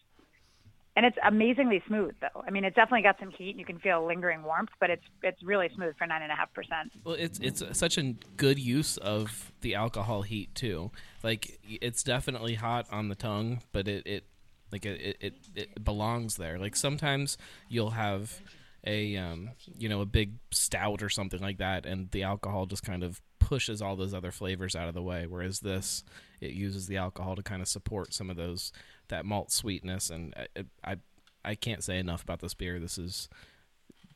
[0.95, 2.41] and it's amazingly smooth though.
[2.47, 5.03] I mean, it's definitely got some heat, and you can feel lingering warmth, but it's
[5.23, 6.91] it's really smooth for nine and a half percent.
[7.03, 10.91] Well, it's it's such a good use of the alcohol heat too.
[11.23, 14.23] Like it's definitely hot on the tongue, but it, it
[14.71, 16.57] like it, it it belongs there.
[16.57, 18.39] Like sometimes you'll have
[18.87, 22.83] a um you know a big stout or something like that, and the alcohol just
[22.83, 25.27] kind of pushes all those other flavors out of the way.
[25.27, 26.03] Whereas this,
[26.41, 28.71] it uses the alcohol to kind of support some of those
[29.09, 30.09] that malt sweetness.
[30.09, 30.95] And I I,
[31.43, 32.79] I can't say enough about this beer.
[32.79, 33.29] This is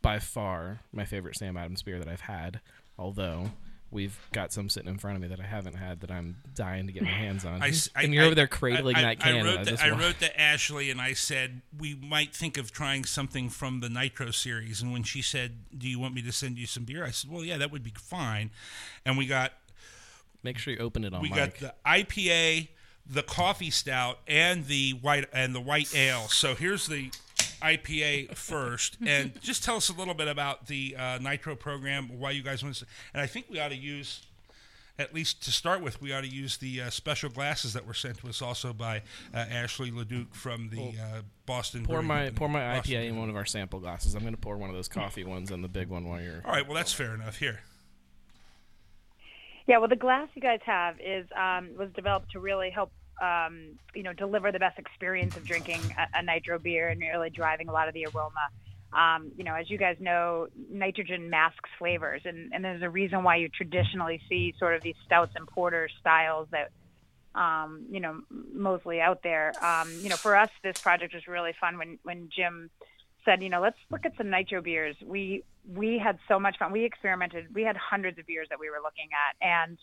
[0.01, 2.61] by far my favorite Sam Adams beer that I've had.
[2.97, 3.51] Although
[3.91, 6.85] we've got some sitting in front of me that I haven't had that I'm dying
[6.85, 7.61] to get my hands on.
[7.63, 9.35] I, I- and you're I- over there cradling that can.
[9.35, 13.03] I wrote, to, I wrote to Ashley and I said we might think of trying
[13.05, 14.81] something from the Nitro series.
[14.81, 17.31] And when she said, "Do you want me to send you some beer?" I said,
[17.31, 18.51] "Well, yeah, that would be fine."
[19.05, 19.53] And we got
[20.43, 21.59] Make sure you open it on we mic.
[21.59, 22.69] got the IPA,
[23.09, 26.27] the coffee stout, and the white and the white ale.
[26.27, 27.11] So here's the
[27.61, 32.31] IPA first, and just tell us a little bit about the uh, Nitro program, why
[32.31, 32.85] you guys want to.
[33.13, 34.25] And I think we ought to use,
[34.99, 37.93] at least to start with, we ought to use the uh, special glasses that were
[37.95, 39.01] sent to us also by
[39.33, 41.85] uh, Ashley Leduc from the uh, Boston.
[41.85, 44.13] pour Brewing my pour my Boston IPA in one of our sample glasses.
[44.13, 46.41] I'm going to pour one of those coffee ones and the big one while you're.
[46.45, 47.37] All right, well that's fair enough.
[47.39, 47.61] Here,
[49.65, 53.77] Yeah, well, the glass you guys have is um, was developed to really help um,
[53.93, 57.69] you know deliver the best experience of drinking a, a nitro beer and really driving
[57.69, 58.49] a lot of the aroma.
[58.91, 63.23] Um, you know, as you guys know, nitrogen masks flavors, and, and there's a reason
[63.23, 66.71] why you traditionally see sort of these stouts and porter styles that
[67.39, 69.53] um, you know mostly out there.
[69.63, 72.71] Um, you know, for us, this project was really fun when when Jim
[73.25, 74.95] said, you know, let's look at some nitro beers.
[75.05, 76.71] We we had so much fun.
[76.71, 77.53] We experimented.
[77.53, 79.77] We had hundreds of beers that we were looking at, and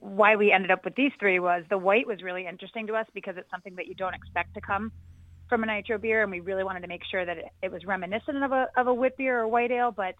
[0.00, 3.06] why we ended up with these three was the white was really interesting to us
[3.14, 4.92] because it's something that you don't expect to come
[5.48, 7.84] from a nitro beer, and we really wanted to make sure that it, it was
[7.84, 10.14] reminiscent of a of a wit beer or white ale, but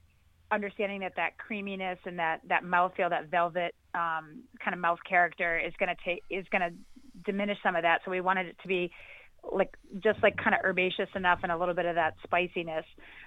[0.50, 5.58] understanding that that creaminess and that that mouthfeel, that velvet um, kind of mouth character
[5.58, 6.76] is going to take is going to
[7.24, 8.00] diminish some of that.
[8.04, 8.90] So we wanted it to be
[9.50, 12.84] like just like kind of herbaceous enough and a little bit of that spiciness.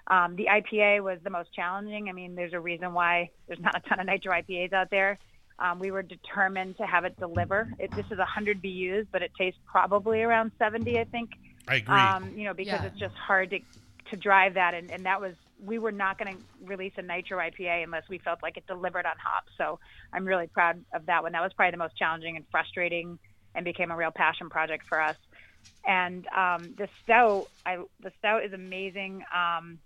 [0.07, 2.07] Um, the IPA was the most challenging.
[2.07, 5.17] I mean, there's a reason why there's not a ton of nitro IPAs out there.
[5.59, 7.69] Um, we were determined to have it deliver.
[7.79, 11.29] It, this is 100 BUs, but it tastes probably around 70, I think.
[11.67, 11.95] I agree.
[11.97, 12.87] Um, you know, because Yeah.
[12.87, 13.59] it's just hard to
[14.11, 17.39] to drive that, and, and that was we were not going to release a nitro
[17.39, 19.51] IPA unless we felt like it delivered on hops.
[19.57, 19.79] So
[20.13, 21.31] I'm really proud of that one.
[21.31, 23.17] That was probably the most challenging and frustrating,
[23.55, 25.15] and became a real passion project for us.
[25.87, 29.23] And um, the stout, I, the stout is amazing.
[29.33, 29.79] Um,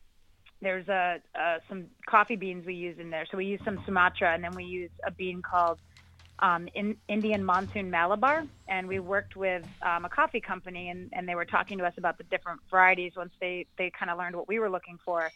[0.61, 3.25] there's a, uh, some coffee beans we use in there.
[3.31, 5.79] So we use some Sumatra, and then we use a bean called
[6.39, 8.45] um, in, Indian Monsoon Malabar.
[8.67, 11.93] And we worked with um, a coffee company, and, and they were talking to us
[11.97, 15.31] about the different varieties once they, they kind of learned what we were looking for.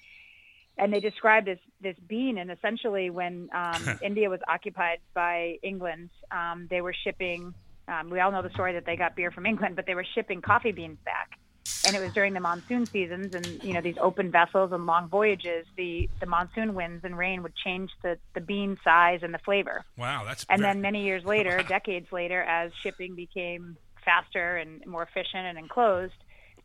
[0.78, 6.10] And they described this this bean, and essentially, when um, India was occupied by England,
[6.32, 7.54] um, they were shipping.
[7.88, 10.06] Um, we all know the story that they got beer from England, but they were
[10.16, 11.38] shipping coffee beans back
[11.84, 15.08] and it was during the monsoon seasons and you know these open vessels and long
[15.10, 19.40] voyages the the monsoon winds and rain would change the the bean size and the
[19.40, 19.84] flavor.
[19.98, 24.86] Wow, that's and very- then many years later decades later as shipping became faster and
[24.86, 26.14] more efficient and enclosed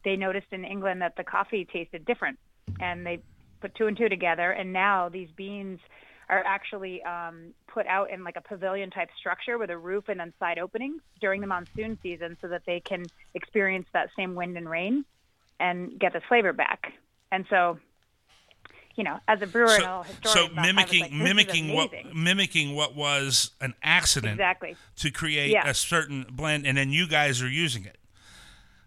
[0.04, 2.38] they noticed in england that the coffee tasted different.
[2.80, 3.20] And they
[3.61, 5.80] put two and two together and now these beans
[6.29, 10.21] are actually um, put out in like a pavilion type structure with a roof and
[10.21, 14.57] then side openings during the monsoon season so that they can experience that same wind
[14.57, 15.05] and rain
[15.59, 16.93] and get the flavor back.
[17.33, 17.79] And so,
[18.95, 21.01] you know, as a brewer and a so, historian, so about time, I was mimicking
[21.03, 24.77] like, mimicking what mimicking what was an accident Exactly.
[24.97, 25.69] to create Yeah.
[25.69, 27.97] a certain blend, and then you guys are using it.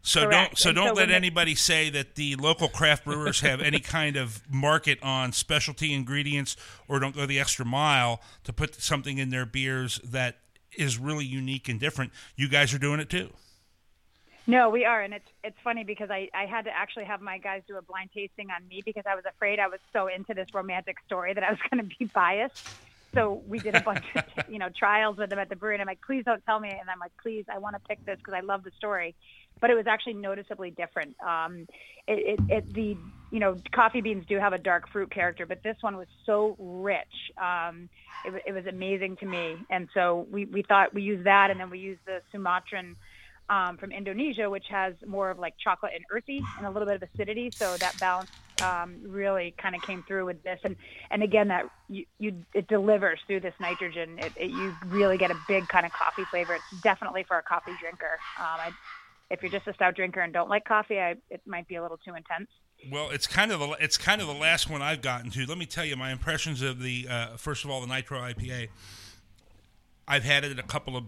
[0.04, 0.32] So Correct.
[0.32, 3.80] don't so And don't so let anybody say that the local craft brewers have any
[3.80, 9.20] kind of market on specialty ingredients or don't go the extra mile to put something
[9.20, 10.38] in their beers that
[10.78, 12.12] is really unique and different.
[12.36, 13.30] You guys are doing it too.
[14.48, 17.38] No, we are, and it's it's funny because I I had to actually have my
[17.38, 20.34] guys do a blind tasting on me because I was afraid I was so into
[20.34, 22.68] this romantic story that I was going to be biased.
[23.14, 25.82] So we did a bunch of you know trials with them at the brewery, and
[25.82, 28.18] I'm like, please don't tell me, and I'm like, please, I want to pick this
[28.18, 29.16] because I love the story,
[29.62, 31.16] but it was actually noticeably different.
[31.22, 31.68] Um,
[32.08, 32.98] it, it, it the
[33.32, 36.56] you know coffee beans do have a dark fruit character, but this one was so
[36.60, 37.32] rich.
[37.38, 37.88] Um,
[38.26, 41.60] it, it was amazing to me, and so we we thought we used that, and
[41.60, 42.96] then we used the Sumatran
[43.50, 47.02] um, from Indonesia, which has more of like chocolate and earthy and a little bit
[47.02, 47.52] of acidity.
[47.54, 50.60] So that balance um, really kind of came through with this.
[50.64, 50.76] And
[51.10, 54.20] and again, that you, you it delivers through this nitrogen.
[54.20, 56.56] It, it, you really get a big kind of coffee flavor.
[56.56, 58.20] It's definitely for a coffee drinker.
[58.40, 58.72] Um, I,
[59.32, 61.82] if you're just a stout drinker and don't like coffee, I, it might be a
[61.82, 62.50] little too intense.
[62.92, 65.46] Well, it's kind of the it's kind of the last one I've gotten to.
[65.46, 68.70] Let me tell you my impressions of the uh, first of all the Nitro IPA.
[70.08, 71.06] I've had it at a couple of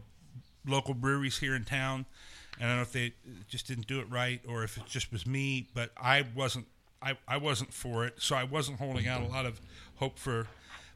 [0.65, 2.05] local breweries here in town,
[2.59, 3.13] and I don't know if they
[3.49, 6.67] just didn't do it right or if it just was me, but I wasn't
[7.01, 9.59] I, I wasn't for it, so I wasn't holding out a lot of
[9.95, 10.47] hope for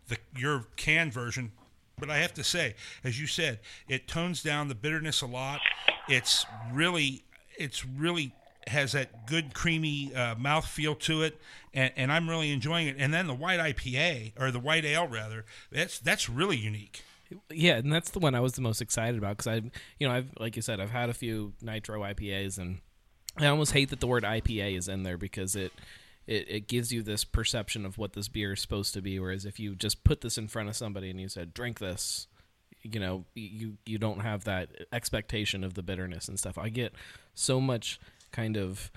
[0.08, 1.52] the your can version.
[2.00, 5.62] But I have to say, as you said, it tones down the bitterness a lot.
[6.08, 7.24] It's really
[7.58, 8.34] it's really
[8.68, 11.40] has that good creamy uh, mouth feel to it,
[11.74, 12.98] and, and I'm really enjoying it.
[13.00, 17.04] And then the white IPA or the white ale rather, that's that's really unique.
[17.50, 19.56] Yeah, and that's the one I was the most excited about because I,
[20.00, 22.80] you know, I've like you said, I've had a few nitro IPAs, and
[23.38, 25.74] I almost hate that the word IPA is in there because it,
[26.28, 29.20] it, it gives you this perception of what this beer is supposed to be.
[29.20, 32.28] Whereas if you just put this in front of somebody and you said, "Drink this,"
[32.84, 36.58] you know, you you don't have that expectation of the bitterness and stuff.
[36.58, 36.94] I get
[37.34, 38.00] so much
[38.32, 38.92] kind of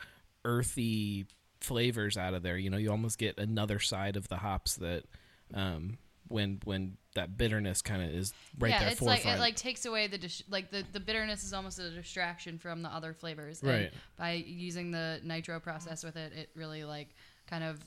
[0.44, 1.26] earthy
[1.60, 2.58] flavors out of there.
[2.58, 5.04] You know, you almost get another side of the hops that.
[5.52, 5.98] Um,
[6.30, 9.24] when when that bitterness kind of is right yeah, there it's forefront.
[9.24, 12.56] like it like takes away the dis- like the, the bitterness is almost a distraction
[12.56, 13.60] from the other flavors.
[13.62, 13.92] And Right.
[14.16, 17.08] by using the nitro process with it, it really like
[17.48, 17.80] kind of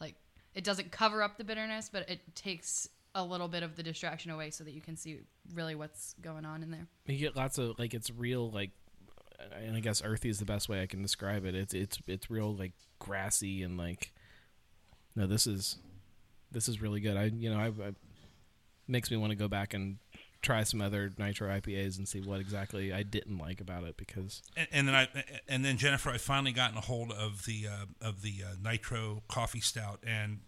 [0.00, 0.14] like
[0.54, 4.30] it doesn't cover up the bitterness, but it takes a little bit of the distraction
[4.30, 5.18] away so that you can see
[5.52, 6.86] really what's going on in there.
[7.06, 8.70] You get lots of like it's real like,
[9.62, 11.54] and I guess earthy is the best way I can describe it.
[11.54, 14.12] It's it's it's real like grassy and like,
[15.14, 15.76] no, this is,
[16.52, 17.16] this is really good.
[17.16, 17.92] I you know I, I
[18.88, 19.98] makes me want to go back and
[20.42, 24.42] try some other nitro IPAs and see what exactly I didn't like about it because
[24.56, 25.08] And, and then I
[25.48, 29.22] and then Jennifer, I finally gotten a hold of the uh, of the uh, nitro
[29.28, 30.40] coffee stout, and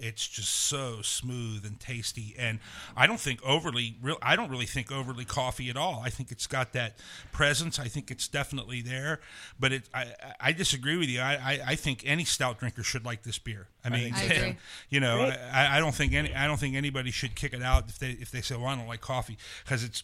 [0.00, 2.34] it's just so smooth and tasty.
[2.38, 2.58] And
[2.96, 4.16] I don't think overly real.
[4.22, 6.02] I don't really think overly coffee at all.
[6.04, 6.98] I think it's got that
[7.32, 7.78] presence.
[7.78, 9.20] I think it's definitely there.
[9.58, 10.06] But it, I,
[10.40, 11.20] I disagree with you.
[11.20, 13.68] I, I, I think any stout drinker should like this beer.
[13.84, 14.56] I mean, I agree.
[14.88, 15.38] you know, Great.
[15.52, 18.10] I, I don't think any I don't think anybody should kick it out if they
[18.10, 20.02] if they say, well, I don't like coffee because it's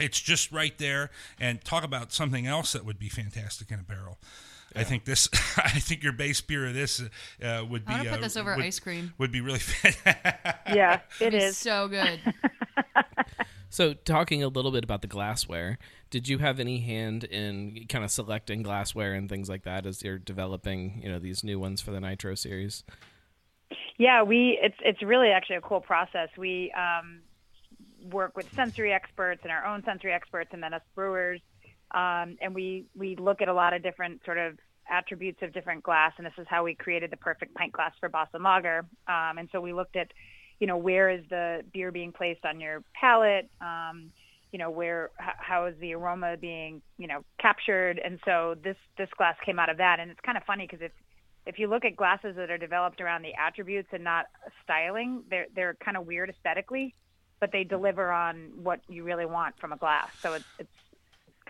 [0.00, 1.10] it's just right there.
[1.38, 4.18] And talk about something else that would be fantastic in a barrel.
[4.74, 5.28] I think this.
[5.56, 7.02] I think your base beer of this
[7.42, 7.92] uh, would be.
[7.92, 9.12] I wanna put uh, this over would, ice cream.
[9.18, 9.58] Would be really.
[9.58, 10.56] fantastic.
[10.74, 11.58] Yeah, it It'd be is.
[11.58, 12.20] so good.
[13.68, 15.78] So, talking a little bit about the glassware,
[16.10, 20.02] did you have any hand in kind of selecting glassware and things like that as
[20.02, 22.84] you're developing, you know, these new ones for the Nitro series?
[23.96, 26.28] Yeah, we it's it's really actually a cool process.
[26.36, 27.20] We um,
[28.10, 31.40] work with sensory experts and our own sensory experts, and then us brewers,
[31.94, 34.58] um, and we we look at a lot of different sort of
[34.90, 38.08] attributes of different glass, and this is how we created the perfect pint glass for
[38.08, 38.84] Boston Lager.
[39.06, 40.08] Um, and so we looked at,
[40.58, 43.48] you know, where is the beer being placed on your palate.
[43.60, 44.10] Um,
[44.52, 48.76] you know where h- how is the aroma being you know captured and so this
[48.98, 50.92] this glass came out of that and it's kind of funny because if
[51.46, 54.26] if you look at glasses that are developed around the attributes and not
[54.62, 56.94] styling they're they're kind of weird aesthetically
[57.40, 60.81] but they deliver on what you really want from a glass so it's it's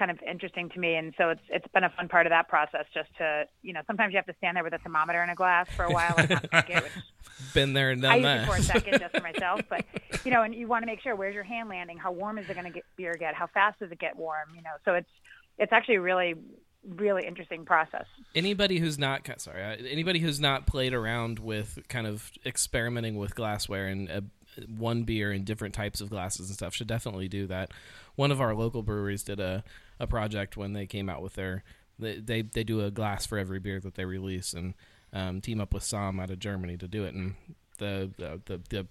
[0.03, 2.49] kind of interesting to me and so it's it's been a fun part of that
[2.49, 5.31] process just to you know sometimes you have to stand there with a thermometer in
[5.31, 6.93] a glass for a while and not drink it which
[7.55, 8.49] Been there and I done use it that.
[8.49, 9.85] for a second just for myself, but
[10.25, 12.49] you know, and you want to make sure where's your hand landing, how warm is
[12.49, 14.71] it going to get beer get, how fast does it get warm, you know.
[14.85, 15.11] So it's
[15.59, 16.35] it's actually really
[16.85, 18.07] really interesting process.
[18.35, 23.35] anybody who's not sorry uh, anybody who's not played around with kind of experimenting with
[23.37, 24.21] glassware and uh,
[24.77, 27.71] one beer in different types of glasses and stuff should definitely do that
[28.17, 29.63] one of our local breweries did a,
[30.03, 31.63] a project when they came out with their
[31.99, 34.75] they, they they do a glass for every beer that they release and
[35.13, 37.15] um, team up with Sahm out of Germany to do it.
[37.15, 37.37] And
[37.79, 38.87] the the, the, the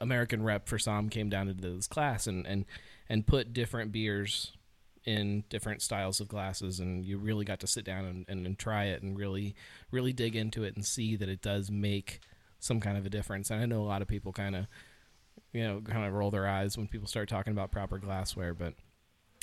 [0.00, 2.64] American rep for Sahm came down into this class and, and
[3.08, 4.52] and put different beers
[5.04, 6.80] in different styles of glasses.
[6.80, 9.54] And you really got to sit down and, and, and try it and really
[9.90, 12.20] really dig into it and see that it does make
[12.58, 13.50] some kind of a difference.
[13.50, 14.66] And i know a lot of people kind of
[15.52, 18.74] you know kind of roll their eyes when people start talking about proper glassware but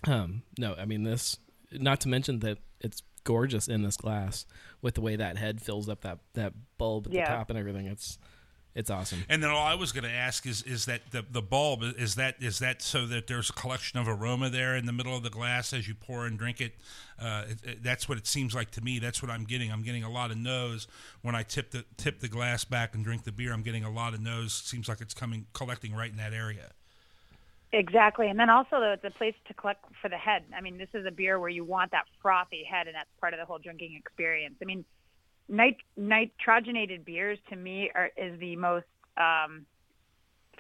[0.08, 1.38] um no i mean this
[1.74, 4.46] not to mention that it's gorgeous in this glass
[4.82, 7.30] with the way that head fills up that that bulb at Yeah.
[7.30, 8.18] the top and everything it's
[8.74, 11.42] it's awesome And then all I was going to ask is is that the the
[11.42, 14.94] bulb is that is that so that there's a collection of aroma there in the
[14.94, 16.76] middle of the glass as you pour and drink it.
[17.20, 18.98] Uh, it, it- that's what it seems like to me.
[18.98, 19.74] That's what I'm getting.
[19.74, 20.88] I'm getting a lot of nose
[21.22, 23.52] when I tip the tip the glass back and drink the beer.
[23.52, 24.54] I'm getting a lot of nose.
[24.54, 26.72] Seems like it's coming collecting right in that area.
[27.74, 30.44] Exactly, and then also though it's a place to collect for the head.
[30.56, 33.34] I mean, this is a beer where you want that frothy head, and that's part
[33.34, 34.56] of the whole drinking experience.
[34.62, 34.84] I mean,
[35.48, 39.66] nit- nitrogenated beers to me are is the most um,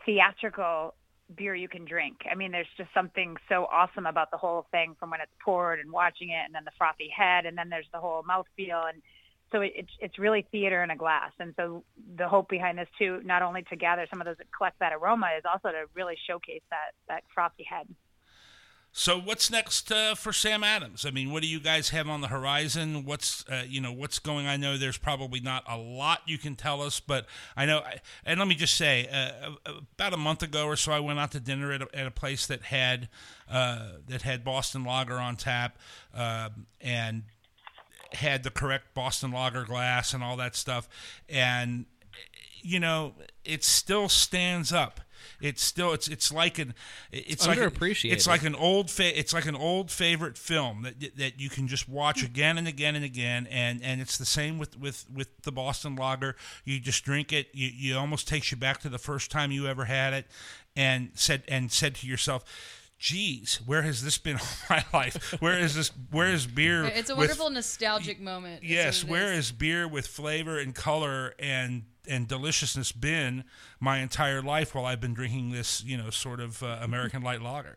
[0.05, 0.93] theatrical
[1.35, 2.17] beer you can drink.
[2.31, 5.79] I mean, there's just something so awesome about the whole thing from when it's poured
[5.79, 9.01] and watching it, and then the frothy head, and then there's the whole mouthfeel, and
[9.51, 11.31] so it, it's really theater in a glass.
[11.39, 11.83] And so
[12.15, 15.27] the hope behind this too, not only to gather some of those collect that aroma,
[15.37, 17.87] is also to really showcase that that frothy head.
[18.93, 21.05] So what's next uh, for Sam Adams?
[21.05, 23.05] I mean, what do you guys have on the horizon?
[23.05, 24.47] What's uh, you know what's going?
[24.47, 27.25] I know there's probably not a lot you can tell us, but
[27.55, 27.83] I know.
[28.25, 29.51] And let me just say, uh,
[29.95, 32.11] about a month ago or so, I went out to dinner at a, at a
[32.11, 33.07] place that had
[33.49, 35.77] uh, that had Boston Lager on tap,
[36.13, 37.23] um and
[38.13, 40.87] had the correct Boston Lager glass and all that stuff,
[41.29, 41.85] and
[42.61, 45.01] you know it still stands up.
[45.39, 46.73] It's still it's it's like an
[47.11, 48.11] it's like underappreciated.
[48.13, 51.67] It's like an old fa- it's like an old favorite film that that you can
[51.67, 55.29] just watch again and again and again and and it's the same with with with
[55.43, 56.35] the Boston Lager.
[56.63, 57.47] You just drink it.
[57.53, 60.27] You you almost takes you back to the first time you ever had it,
[60.75, 62.43] and said and said to yourself.
[63.01, 65.33] Geez, where has this been all my life?
[65.41, 65.91] Where is this?
[66.11, 66.85] Where is beer?
[66.85, 68.63] It's a with- wonderful nostalgic moment.
[68.63, 69.45] Yes, what it where is.
[69.47, 73.43] is beer with flavor and color and and deliciousness been
[73.79, 77.41] my entire life while I've been drinking this, you know, sort of uh, American light
[77.41, 77.75] lager?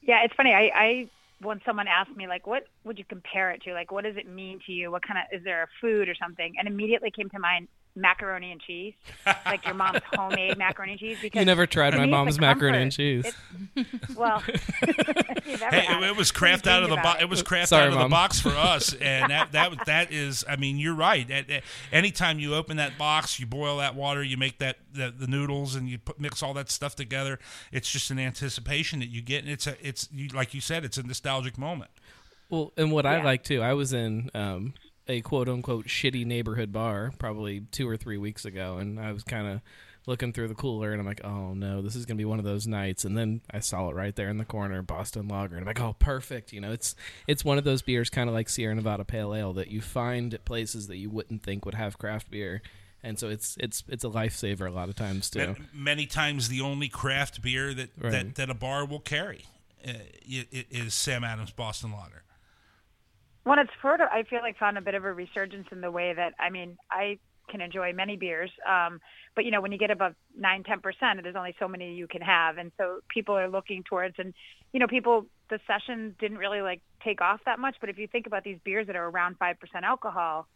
[0.00, 0.52] Yeah, it's funny.
[0.52, 1.10] I, I
[1.40, 3.72] when someone asked me like, what would you compare it to?
[3.72, 4.92] Like, what does it mean to you?
[4.92, 6.54] What kind of is there a food or something?
[6.56, 7.66] And immediately came to mind
[7.98, 8.94] macaroni and cheese,
[9.44, 11.18] like your mom's homemade macaroni and cheese.
[11.20, 13.26] Because You never tried my mom's macaroni and cheese.
[13.76, 16.90] It's- well, if you've ever Hey, it, it was craft What do you out of
[16.90, 17.08] the box.
[17.08, 20.12] about It was craft Sorry, out of the box for us, and that that that
[20.12, 20.44] is.
[20.48, 21.30] I mean, you're right.
[21.30, 25.12] At, at- anytime you open that box, you boil that water, you make that the,
[25.16, 27.38] the noodles, and you put, mix all that stuff together.
[27.72, 30.84] It's just an anticipation that you get, and it's a it's you, like you said,
[30.84, 31.90] it's a nostalgic moment.
[32.50, 34.72] Well, and what I like too, I was in um,
[35.08, 39.24] a quote unquote shitty neighborhood bar probably two or three weeks ago, and I was
[39.24, 39.60] kind of
[40.06, 42.44] looking through the cooler, and I'm like, oh no, this is gonna be one of
[42.44, 43.04] those nights.
[43.04, 45.80] And then I saw it right there in the corner, Boston Lager, and I'm like,
[45.80, 46.52] oh, perfect.
[46.52, 46.94] You know, it's
[47.26, 50.32] it's one of those beers, kind of like Sierra Nevada Pale Ale, that you find
[50.34, 52.62] at places that you wouldn't think would have craft beer.
[53.02, 55.54] And so it's it's it's a lifesaver a lot of times too.
[55.72, 58.10] Many times, the only craft beer that Right.
[58.12, 59.44] that, that a bar will carry
[59.86, 59.92] uh,
[60.26, 62.22] is Sam Adams Boston Lager.
[63.44, 65.90] When it's sort of, I feel like found a bit of a resurgence in the
[65.90, 67.18] way that I mean, I
[67.48, 69.00] can enjoy many beers, um,
[69.34, 72.06] but you know, when you get above nine, ten percent, there's only so many you
[72.06, 74.34] can have, and so people are looking towards, and
[74.72, 78.06] you know, people the sessions didn't really like take off that much, but if you
[78.06, 80.46] think about these beers that are around five percent alcohol,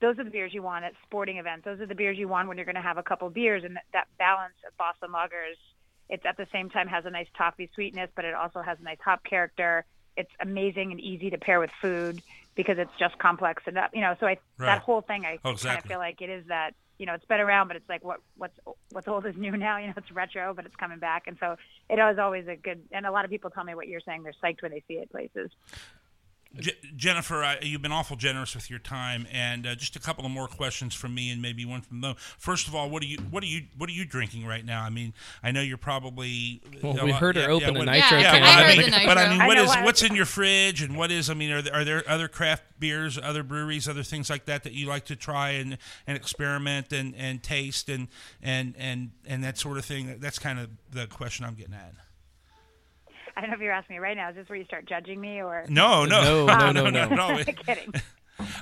[0.00, 1.66] those are the beers you want at sporting events.
[1.66, 3.76] Those are the beers you want when you're going to have a couple beers, and
[3.76, 5.58] that, that balance of Boston Lager is
[6.08, 8.82] it's at the same time has a nice toffee sweetness, but it also has a
[8.82, 9.84] nice hop character.
[10.20, 12.22] It's amazing and easy to pair with food
[12.56, 14.14] because it's just complex enough, you know.
[14.20, 14.66] So I Right.
[14.66, 17.24] that whole thing, I Oh, kind of feel like it is that you know it's
[17.24, 18.58] been around, but it's like what what's
[18.90, 19.78] what's old is new now.
[19.78, 21.56] You know, it's retro, but it's coming back, and so
[21.88, 22.82] it is always a good.
[22.92, 24.94] And a lot of people tell me what you're saying; they're psyched when they see
[24.94, 25.50] it places.
[26.58, 30.26] Je- Jennifer, uh, you've been awful generous with your time, and uh, just a couple
[30.26, 32.16] of more questions from me, and maybe one from them.
[32.38, 34.82] First of all, what are you what are you what are you drinking right now?
[34.82, 38.18] I mean, I know you're probably Well, a we lot- heard her open a nitro
[38.18, 38.40] Yeah, can.
[38.42, 39.30] but I I mean, the but I nitro.
[39.30, 41.30] mean, I what know is why- what's in your fridge, and what is?
[41.30, 44.64] I mean, are there, are there other craft beers, other breweries, other things like that
[44.64, 45.78] that you like to try and,
[46.08, 48.08] and experiment and, and taste and
[48.42, 50.16] and and and that sort of thing?
[50.18, 51.94] That's kind of the question I'm getting at.
[53.40, 54.28] I don't know if you're asking me right now.
[54.28, 57.42] Is this where you start judging me, or No, no, No, no, no, no.
[57.66, 57.90] kidding?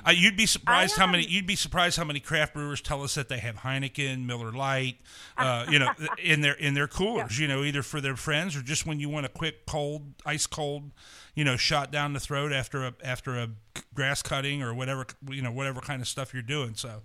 [0.05, 3.01] Uh, you'd be surprised how um, many you'd be surprised how many craft brewers tell
[3.01, 4.99] us that they have Heineken, Miller Lite,
[5.37, 5.89] uh, you know,
[6.21, 7.39] in their in their coolers.
[7.39, 10.47] You know, either for their friends or just when you want a quick cold, ice
[10.47, 10.91] cold,
[11.33, 13.51] you know, shot down the throat after a after a
[13.93, 16.75] grass cutting or whatever you know whatever kind of stuff you're doing.
[16.75, 17.03] So Yep.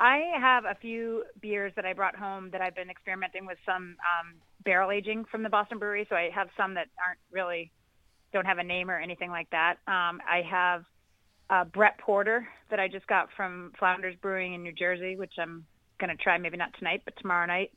[0.00, 3.96] I have a few beers that I brought home that I've been experimenting with some
[4.00, 4.34] um,
[4.64, 6.06] barrel aging from the Boston Brewery.
[6.08, 7.70] So I have some that aren't really
[8.32, 9.74] don't have a name or anything like that.
[9.86, 10.84] Um, I have
[11.50, 15.66] uh, Brett Porter that I just got from Flounders Brewing in New Jersey, which I'm
[15.98, 17.70] going to try maybe not tonight, but tomorrow night.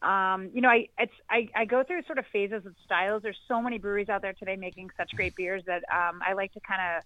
[0.00, 3.22] Um, you know, I it's I, I go through sort of phases of styles.
[3.22, 6.52] There's so many breweries out there today making such great beers that um, I like
[6.54, 7.02] to kind of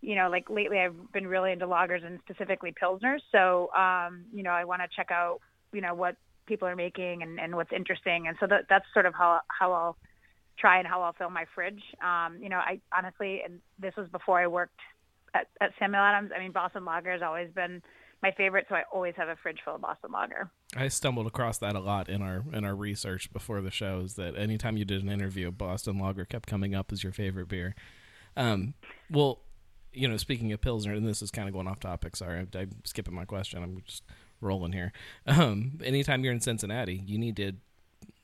[0.00, 3.20] you know, like lately I've been really into lagers and specifically pilsners.
[3.32, 5.40] So, um, you know, I want to check out,
[5.72, 8.26] you know, what people are making and, and what's interesting.
[8.26, 9.96] And so that, that's sort of how, how I'll
[10.58, 11.82] try and how I'll fill my fridge.
[12.02, 14.80] Um, you know, I honestly, and this was before I worked
[15.34, 16.30] at, at Samuel Adams.
[16.34, 17.82] I mean, Boston Lager has always been
[18.22, 18.66] my favorite.
[18.68, 20.50] So I always have a fridge full of Boston Lager.
[20.76, 24.14] I stumbled across that a lot in our in our research before the shows.
[24.14, 27.74] That anytime you did an interview, Boston Lager kept coming up as your favorite beer.
[28.36, 28.74] Um,
[29.10, 29.40] well,
[29.92, 32.16] you know, speaking of pilsner, and this is kind of going off topic.
[32.16, 33.62] Sorry, I'm, I'm skipping my question.
[33.62, 34.02] I'm just
[34.40, 34.92] rolling here.
[35.26, 37.52] Um, anytime you're in Cincinnati, you need to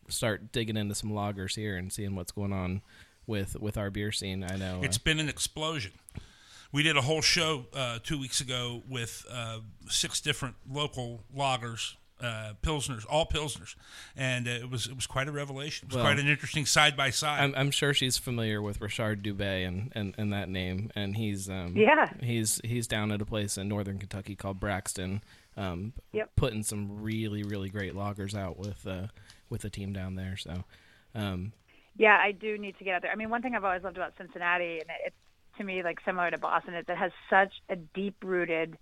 [0.09, 2.83] start digging into some lagers here and seeing what's going on
[3.27, 4.45] with with our beer scene.
[4.45, 5.93] I know it's uh, been an explosion.
[6.73, 11.95] We did a whole show uh, two weeks ago with uh, six different local lagers,
[12.21, 13.75] uh, pilsners, all pilsners,
[14.17, 15.87] and uh, it was it was quite a revelation.
[15.87, 17.43] It was Well, quite an interesting side by side.
[17.43, 21.49] I'm, I'm sure she's familiar with Richard Dubé and, and, and that name, and he's
[21.51, 22.11] um, Yeah.
[22.21, 25.23] he's he's down at a place in northern Kentucky called Braxton,
[25.57, 26.31] um, Yep.
[26.37, 29.09] putting some really really great lagers out with uh,
[29.51, 30.37] with the team down there.
[30.37, 30.65] So,
[31.15, 31.53] um,
[31.97, 33.13] Yeah, I do need to get out there.
[33.13, 35.17] I mean, one thing I've always loved about Cincinnati, and it's
[35.59, 38.77] to me like similar to Boston is it has such a deep rooted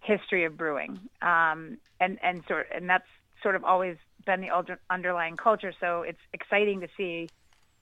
[0.00, 3.08] history of brewing, um, and and sort and that's
[3.42, 3.96] sort of always
[4.26, 5.72] been the underlying culture.
[5.80, 7.28] So it's exciting to see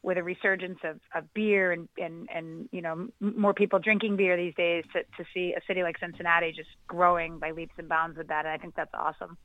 [0.02, 4.36] with a resurgence of, of beer and, and, and you know more people drinking beer
[4.36, 8.16] these days to, to see a city like Cincinnati just growing by leaps and bounds
[8.16, 8.46] with that.
[8.46, 9.36] And I think that's awesome.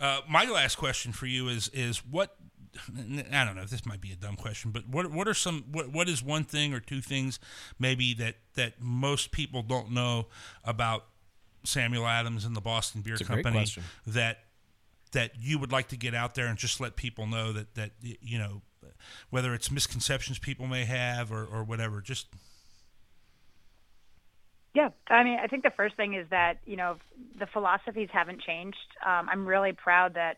[0.00, 2.36] Uh, my last question for you is is what
[2.98, 5.64] I don't know if this might be a dumb question, but what what are some
[5.70, 7.38] what what is one thing or two things
[7.78, 10.26] maybe that that most people don't know
[10.64, 11.06] about
[11.64, 13.84] Samuel Adams and the Boston Beer It's a great Company question.
[14.06, 14.38] that
[15.12, 17.90] that you would like to get out there and just let people know that that
[18.00, 18.62] you know
[19.30, 22.26] whether it's misconceptions people may have or, or whatever just
[24.74, 26.96] Yeah, I mean, I think the first thing is that you know
[27.38, 28.78] the philosophies haven't changed.
[29.04, 30.36] Um, I'm really proud that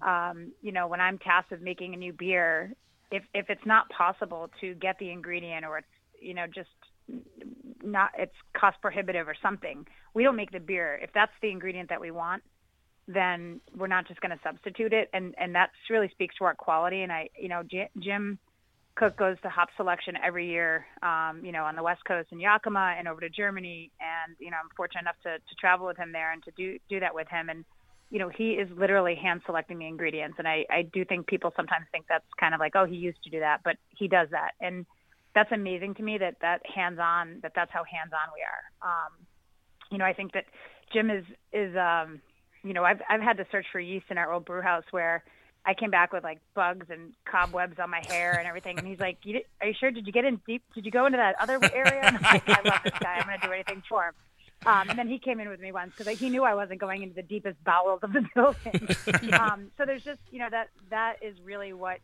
[0.00, 2.72] um, you know when I'm tasked with making a new beer,
[3.10, 5.88] if if it's not possible to get the ingredient or it's
[6.20, 6.70] you know just
[7.84, 10.98] not it's cost prohibitive or something, we don't make the beer.
[11.02, 12.42] If that's the ingredient that we want,
[13.06, 16.54] then we're not just going to substitute it, and and that really speaks to our
[16.54, 17.02] quality.
[17.02, 17.62] And I, you know,
[17.98, 18.38] Jim
[18.96, 22.38] Koch goes to hop selection every year, um, you know, on the West Coast in
[22.38, 23.90] Yakima and over to Germany.
[24.00, 26.78] And, you know, I'm fortunate enough to, to travel with him there and to do,
[26.88, 27.48] do that with him.
[27.48, 27.64] And,
[28.10, 30.36] you know, he is literally hand selecting the ingredients.
[30.38, 33.22] And I, I do think people sometimes think that's kind of like, oh, he used
[33.24, 34.52] to do that, but he does that.
[34.60, 34.86] And
[35.34, 38.88] that's amazing to me that that hands on, that that's how hands on we are.
[38.88, 39.12] Um,
[39.90, 40.44] you know, I think that
[40.92, 42.20] Jim is, is, um,
[42.62, 45.24] you know, I've, I've had to search for yeast in our old brew house where,
[45.66, 48.78] I came back with like bugs and cobwebs on my hair and everything.
[48.78, 49.90] And he's like, you did, "Are you sure?
[49.90, 50.62] Did you get in deep?
[50.74, 53.14] Did you go into that other area?" And I'm like, "I love this guy.
[53.14, 54.14] I'm going to do anything for him."
[54.66, 57.02] Um, and then he came in with me once because he knew I wasn't going
[57.02, 59.32] into the deepest bowels of the building.
[59.32, 61.98] um, so there's just you know that that is really what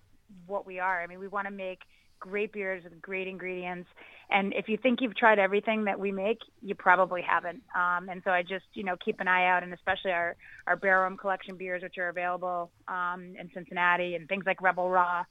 [0.47, 1.03] what we are.
[1.03, 1.83] I mean, we want to make
[2.21, 3.89] great beers with great ingredients.
[4.31, 7.63] And if you think you've tried everything that we make, you probably haven't.
[7.75, 10.77] Um, and so I just, you know, keep an eye out, and especially our our
[10.77, 15.25] Barrel Room Collection beers, which are available um, in Cincinnati, and things like Rebel Raw.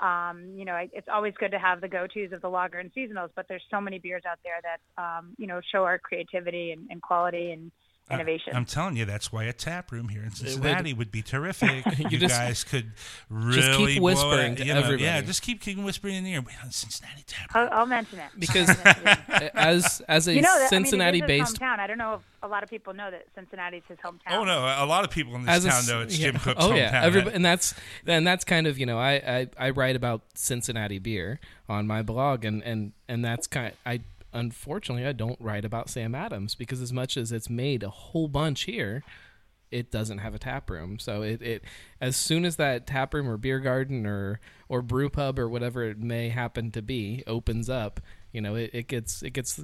[0.00, 3.30] Um, you know, it's always good to have the go-tos of the lager and seasonals,
[3.36, 6.88] but there's so many beers out there that, um, you know, show our creativity and,
[6.90, 7.70] and quality and
[8.10, 8.52] innovation.
[8.54, 11.84] I, am telling you, that's why a tap room here in Cincinnati would, be terrific.
[11.98, 12.92] you You just- guys could
[13.28, 15.04] really just keep blow it whispering out, to you know, everybody.
[15.04, 16.42] Yeah, just keep keep whispering in the ear.
[16.42, 17.50] Wait, on Cincinnati tap.
[17.54, 18.28] I'll, I'll mention it.
[18.38, 19.52] Because I'll mention it.
[19.54, 21.78] as as a you know, that, Cincinnati I mean, it is his based hometown.
[21.78, 24.32] I don't know if a lot of people know that Cincinnati's his hometown.
[24.32, 26.30] Oh no, a lot of people in this as town s- know it's yeah.
[26.30, 26.76] Jim Koch's oh hometown.
[26.76, 27.74] yeah, everybody, and that's
[28.06, 32.02] and that's kind of you know I, I I write about Cincinnati beer on my
[32.02, 34.00] blog, and and and that's kind of, I
[34.34, 38.28] unfortunately I don't write about Sam Adams because as much as it's made a whole
[38.28, 39.02] bunch here.
[39.70, 41.64] It doesn't have a tap room, so it, it
[42.00, 45.82] as soon as that tap room or beer garden or or brew pub or whatever
[45.82, 47.98] it may happen to be opens up,
[48.30, 49.60] you know it, it gets it gets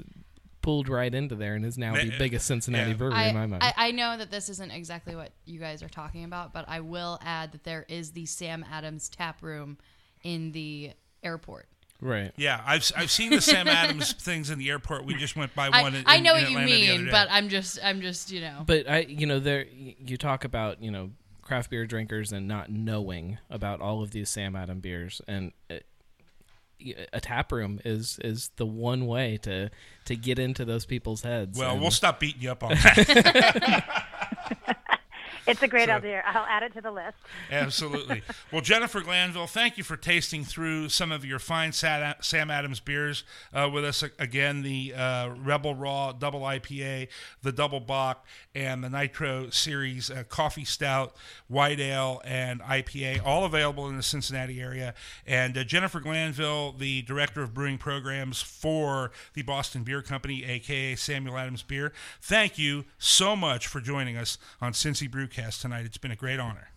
[0.63, 2.97] pulled right into there and is now the eh, eh, biggest Cincinnati Yeah.
[2.97, 3.63] brewery I, in my mind.
[3.63, 6.81] I, I know that this isn't exactly what you guys are talking about, but I
[6.81, 9.79] will add that there is the Sam Adams tap room
[10.25, 10.91] in the
[11.23, 11.69] airport.
[12.01, 12.33] Right.
[12.37, 15.05] Yeah, I've I've seen the Sam Adams things in the airport.
[15.05, 15.95] We just went by I, one.
[15.95, 18.31] in, I know in what you Atlanta the other mean, but I'm just I'm just
[18.31, 18.63] you know.
[18.67, 21.11] But I, you know, there you talk about you know
[21.43, 25.77] craft beer drinkers and not knowing about all of these Sam Adam beers, and uh,
[26.79, 29.71] it, a tap room is is the one way to
[30.07, 31.59] to get into those people's heads.
[31.59, 34.07] well, and- we'll stop beating you up on that.
[35.51, 36.23] It's a great So- idea.
[36.27, 37.17] I'll add it to the list.
[37.51, 38.23] Absolutely.
[38.53, 43.23] Well, Jennifer Glanville, thank you for tasting through some of your fine Sam Adams beers
[43.55, 44.63] uh, with us again.
[44.63, 47.07] The uh, Rebel Raw Double IPA,
[47.43, 51.15] the Double Bock, and the Nitro Series uh, Coffee Stout,
[51.47, 54.95] White Ale, and IPA, all available in the Cincinnati area.
[55.27, 60.97] And uh, Jennifer Glanville, the Director of Brewing Programs for the Boston Beer Company, aka
[60.97, 61.93] Samuel Adams Beer.
[62.21, 65.87] Thank you so much for joining us on Cincy Brewcast tonight.
[65.87, 66.69] It's been a great honor.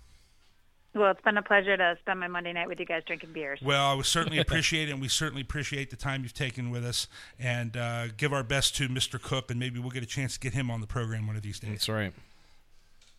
[0.96, 3.60] Well, it's been a pleasure to spend my Monday night with you guys drinking beers.
[3.64, 7.08] Well, we certainly appreciate it, and we certainly appreciate the time you've taken with us,
[7.40, 9.20] and uh, give our best to Mr.
[9.20, 11.42] Koch, and maybe we'll get a chance to get him on the program one of
[11.42, 11.72] these days.
[11.72, 12.14] That's right.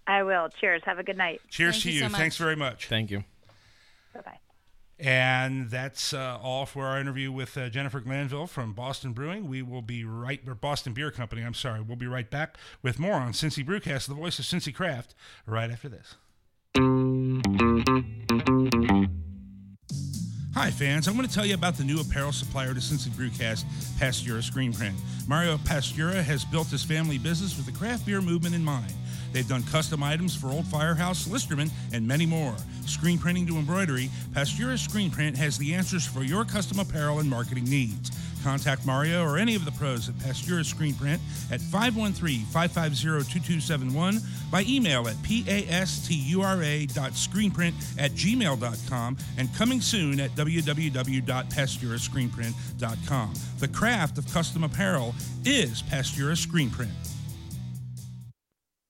[0.07, 0.49] I will.
[0.61, 0.83] Cheers.
[0.85, 1.41] Have a good night.
[1.49, 2.09] Cheers Thank to you you.
[2.09, 2.17] so.
[2.17, 2.87] Thanks very much.
[2.87, 3.25] Thank you.
[4.15, 4.39] Bye bye.
[4.99, 9.49] And that's uh, all for our interview with uh, Jennifer Glanville from Boston Brewing.
[9.49, 11.43] We will be right, or Boston Beer Company.
[11.43, 11.81] I'm sorry.
[11.81, 15.15] We'll be right back with more on Cincy Brewcast, the voice of Cincy Craft,
[15.47, 16.15] right after this.
[20.55, 21.09] Hi, fans.
[21.09, 23.65] I'm going to tell you about the new apparel supplier to Cincy Brewcast,
[23.99, 24.95] Pastura Screen Print.
[25.27, 28.93] Mario Pastura has built his family business with the craft beer movement in mind.
[29.35, 32.55] They've done custom items for Old Firehouse, Listerman, and many more.
[32.87, 37.29] Screen printing to embroidery, Pastura Screen Print has the answers for your custom apparel and
[37.29, 38.13] marketing needs.
[38.45, 41.21] Contact Mario or any of the pros at Pastura Screen Print
[41.51, 44.23] at 513-550-2271
[44.53, 53.35] by email at pastura.screenprint at gmail.com and coming soon at www.pasturascreenprint.com.
[53.59, 55.13] The craft of custom apparel
[55.45, 56.93] is Pastura Screen Print.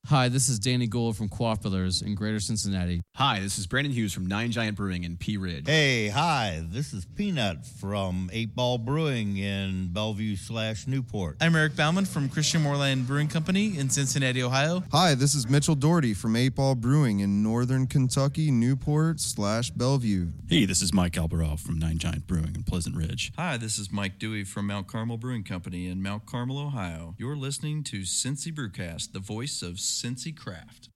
[0.09, 3.00] Hi, this is Danny Gould from Quaff Brothers in Greater Cincinnati.
[3.14, 5.66] Hi, this is Brandon Hughes from Nine Giant Brewing in Pea Ridge.
[5.66, 11.38] Hey, hi, this is Peanut from Eight Ball Brewing in Bellevue slash Newport.
[11.40, 14.84] I'm Eric Bauman from Christian Moerlein Brewing Company in Cincinnati, Ohio.
[14.92, 20.32] Hi, this is Mitchell Doherty from Eight Ball Brewing in Northern Kentucky, Newport slash Bellevue.
[20.50, 23.32] Hey, this is Mike Albaroff from Nine Giant Brewing in Pleasant Ridge.
[23.38, 27.14] Hi, this is Mike Dewey from Mount Carmel Brewing Company in Mount Carmel, Ohio.
[27.16, 30.90] You're listening to Cincy Brewcast, the voice of Cincy Craft.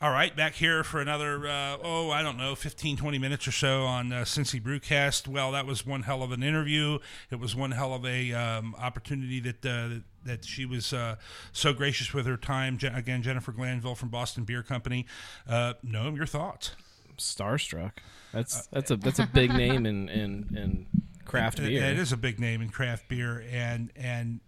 [0.00, 3.52] All right, back here for another, uh, oh, I don't know, 15, 20 minutes or
[3.52, 5.26] so on uh, Cincy Brewcast.
[5.26, 7.00] Well, that was one hell of an interview.
[7.32, 9.88] It was one hell of a um, opportunity that uh,
[10.24, 11.16] that she was uh,
[11.52, 12.78] so gracious with her time.
[12.78, 15.04] Je- again, Jennifer Glanville from Boston Beer Company.
[15.48, 16.76] Uh, Noam, your thoughts?
[17.16, 17.94] Starstruck.
[18.32, 20.86] That's that's a that's a big name in in, in
[21.24, 21.82] craft It- beer.
[21.84, 24.38] it is a big name in craft beer, and and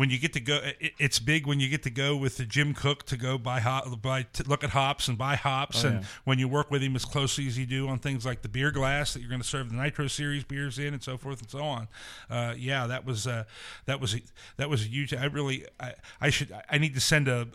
[0.00, 2.46] when you get to go, it, it's big when you get to go with the
[2.46, 6.00] Jim Koch to go buy hop, buy look at hops and buy hops, Oh, and
[6.00, 6.06] yeah.
[6.24, 8.70] when you work with him as closely as you do on things like the beer
[8.70, 11.50] glass that you're going to serve the Nitro Series beers in, and so forth and
[11.50, 11.86] so on.
[12.30, 13.44] Uh, yeah, that was uh,
[13.84, 14.20] that was a,
[14.56, 15.12] that was a huge.
[15.12, 17.48] I really, I, I should, I need to send a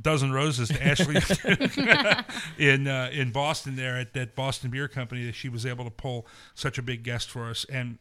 [0.00, 1.16] dozen roses to Ashley
[2.58, 5.90] in uh, in Boston there at that Boston Beer Company that she was able to
[5.90, 7.98] pull such a big guest for us and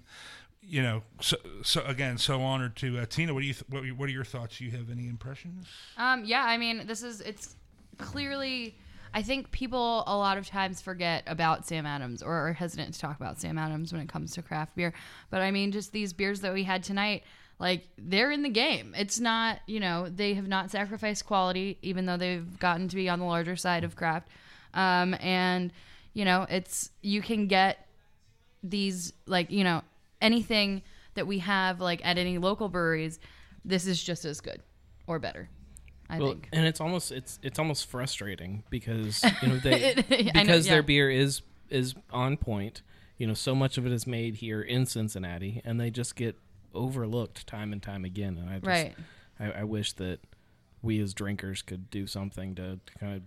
[0.65, 3.83] you know so, so again so honored to uh, Tina what do you th- what,
[3.97, 7.55] what are your thoughts you have any impressions Um, yeah, I mean, this is it's
[7.97, 8.77] clearly.
[9.15, 12.99] I think people a lot of times forget about Sam Adams or are hesitant to
[12.99, 14.91] talk about Sam Adams when it comes to craft beer.
[15.29, 17.21] But I mean, just these beers that we had tonight,
[17.59, 18.95] like they're in the game.
[18.97, 23.07] It's not, you know, they have not sacrificed quality, even though they've gotten to be
[23.07, 24.29] on the larger side of craft.
[24.73, 25.71] Um, and
[26.15, 27.85] you know, it's you can get
[28.63, 29.83] these like you know
[30.23, 30.81] anything
[31.13, 33.19] that we have like at any local breweries.
[33.63, 34.61] This is just as good
[35.07, 35.49] or better.
[36.09, 36.49] I well, think.
[36.51, 40.73] and it's almost it's it's almost frustrating because you know they I know, because yeah.
[40.73, 42.81] their beer is is on point.
[43.17, 46.35] You know, so much of it is made here in Cincinnati, and they just get
[46.73, 48.37] overlooked time and time again.
[48.37, 48.95] And I just, Right.
[49.39, 50.19] I, I wish that
[50.81, 53.21] we as drinkers could do something to, to kind of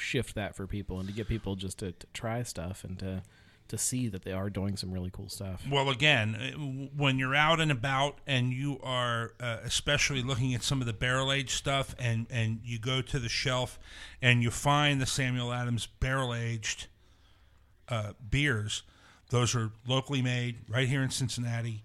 [0.00, 3.22] shift that for people and to get people just to, to try stuff and to
[3.68, 5.62] to see that they are doing some really cool stuff.
[5.70, 6.58] Well, again, uh,
[6.96, 10.92] when you're out and about and you are uh, especially looking at some of the
[10.92, 13.78] barrel aged stuff, and and you go to the shelf
[14.20, 16.86] and you find the Samuel Adams barrel aged
[17.88, 18.82] uh, beers,
[19.30, 21.84] those are locally made right here in Cincinnati.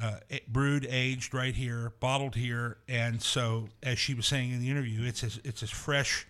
[0.00, 4.70] Uh, brewed, aged right here, bottled here, and so as she was saying in the
[4.70, 6.24] interview, it's as it's as fresh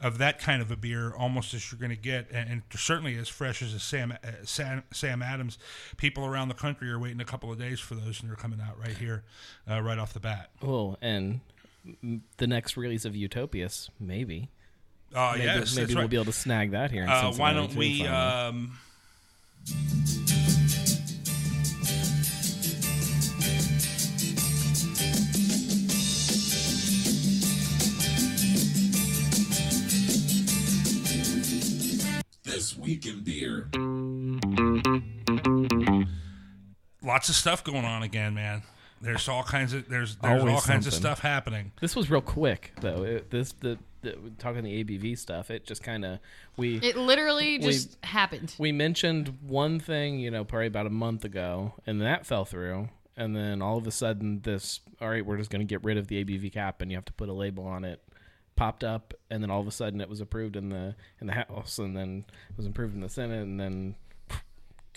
[0.00, 3.16] of that kind of a beer almost as you're going to get, and, and certainly
[3.16, 5.58] as fresh as a Sam, uh, Sam Sam Adams.
[5.96, 8.60] People around the country are waiting a couple of days for those, and they're coming
[8.60, 9.24] out right here,
[9.70, 10.50] uh, right off the bat.
[10.62, 11.40] Oh, and
[12.36, 14.50] the next release of Utopias, maybe.
[15.14, 16.10] Oh, maybe, yes, maybe we'll right.
[16.10, 17.04] be able to snag that here.
[17.04, 18.06] In Uh, why don't we?
[32.56, 33.68] This week in beer.
[37.02, 38.62] lots of stuff going on again, man.
[39.02, 41.06] There's all kinds of there's there's Always all kinds of something.
[41.06, 41.72] stuff happening.
[41.82, 43.02] This was real quick though.
[43.02, 45.50] It, this the, the talking the ABV stuff.
[45.50, 46.18] It just kind of
[46.56, 46.76] we.
[46.76, 48.54] It literally we- just happened.
[48.56, 52.88] We mentioned one thing, you know, probably about a month ago, and that fell through.
[53.18, 55.98] And then all of a sudden, this all right, we're just going to get rid
[55.98, 58.00] of the ABV cap, and you have to put a label on it.
[58.56, 61.34] Popped up, and then all of a sudden, it was approved in the in the
[61.34, 63.94] House, and then it was approved in the Senate, and then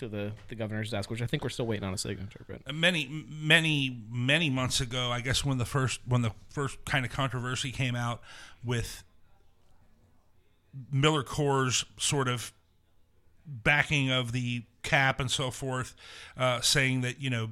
[0.00, 2.44] to the the governor's desk, which I think we're still waiting on a signature.
[2.48, 7.04] But many many many months ago i guess when the first when the first kind
[7.04, 8.20] of controversy came out
[8.64, 9.04] with
[10.92, 12.52] MillerCoors sort of
[13.46, 15.94] backing of the cap and so forth
[16.36, 17.50] uh, saying that you know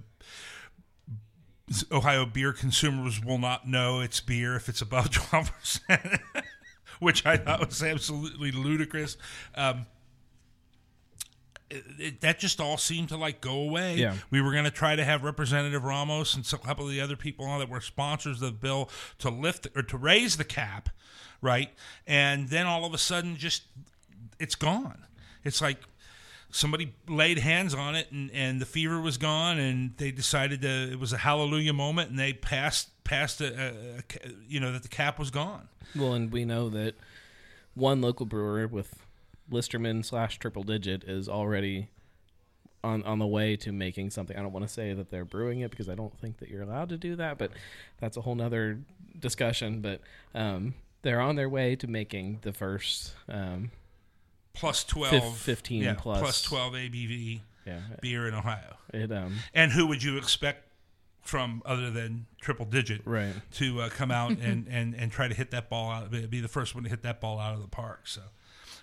[1.93, 6.21] ohio beer consumers will not know it's beer if it's above 12%
[6.99, 9.17] which i thought was absolutely ludicrous
[9.55, 9.87] um,
[11.71, 13.97] it, it- that just all seemed to like go away.
[13.97, 14.15] Yeah.
[14.31, 17.01] We were going to try to have Representative Ramos and some- a couple of the
[17.01, 18.89] other people on that were sponsors of the bill
[19.19, 20.89] to lift or to raise the cap,
[21.43, 21.71] right?
[22.07, 23.65] And then all of a sudden, just
[24.41, 25.05] it's gone.
[25.45, 25.79] It's like
[26.51, 30.93] somebody laid hands on it and, and the fever was gone and they decided to,
[30.93, 33.69] it was a hallelujah moment and they passed passed a, a,
[33.99, 35.69] a you know that the cap was gone.
[35.97, 36.95] Well, and we know that
[37.75, 38.95] one local brewer with
[39.51, 41.89] Listerman slash Triple Digit is already
[42.85, 44.37] on on the way to making something.
[44.37, 46.63] I don't want to say that they're brewing it because I don't think that you're
[46.63, 47.51] allowed to do that, but
[47.99, 48.79] that's a whole nother
[49.19, 49.81] discussion.
[49.81, 50.03] But
[50.35, 53.71] um, they're on their way to making the first um,
[54.59, 57.81] plus fif- 12 15 yeah, plus plus 12 ABV Yeah.
[58.01, 58.77] beer in Ohio.
[58.93, 60.65] It um And who would you expect
[61.23, 63.35] from other than triple digit Right.
[63.53, 66.41] to uh, come out and, and, and try to hit that ball out be be
[66.41, 68.07] the first one to hit that ball out of the park.
[68.09, 68.23] So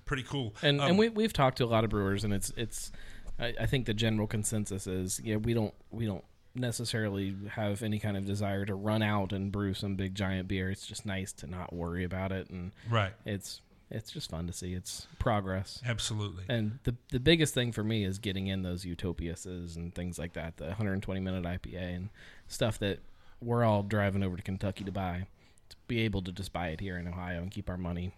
[0.06, 0.54] pretty cool.
[0.62, 2.92] And Um, and we we've talked to a lot of brewers, and it's it's.
[3.40, 6.24] I, I think the general consensus is yeah we don't we don't
[6.54, 10.70] necessarily have any kind of desire to run out and brew some big giant beer.
[10.70, 13.14] It's just nice to not worry about it, and Right.
[13.26, 13.62] It's
[13.92, 14.74] it's just fun to see.
[14.74, 15.82] It's progress.
[15.86, 16.44] Absolutely.
[16.50, 20.34] And the the biggest thing for me is getting in those Utopiases and things like
[20.34, 22.10] that, the 120 minute IPA and
[22.48, 23.00] stuff that
[23.42, 25.28] we're all driving over to Kentucky to buy.
[25.70, 28.12] To be able to just buy it here in Ohio and keep our money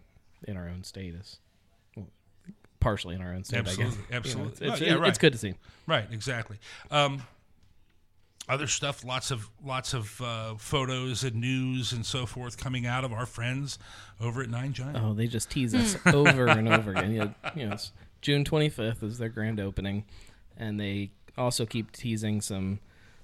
[0.48, 1.40] in our own state is
[1.96, 2.08] well,
[2.80, 3.58] partially in our own state.
[3.58, 3.96] I Absolutely, guess.
[3.96, 4.52] You know, absolutely.
[4.52, 5.10] it's, it's, Oh, yeah, right.
[5.10, 5.54] it's good to see.
[5.88, 6.58] Right, exactly.
[6.92, 7.24] Um,
[8.50, 13.04] other stuff, lots of lots of uh, photos and news and so forth coming out
[13.04, 13.78] of our friends
[14.22, 14.98] over at Nine Giant.
[15.02, 17.12] Oh, they just tease us over and over again.
[17.12, 17.78] You know, you know,
[18.22, 20.06] June 25th is their grand opening,
[20.56, 22.80] and they also keep teasing some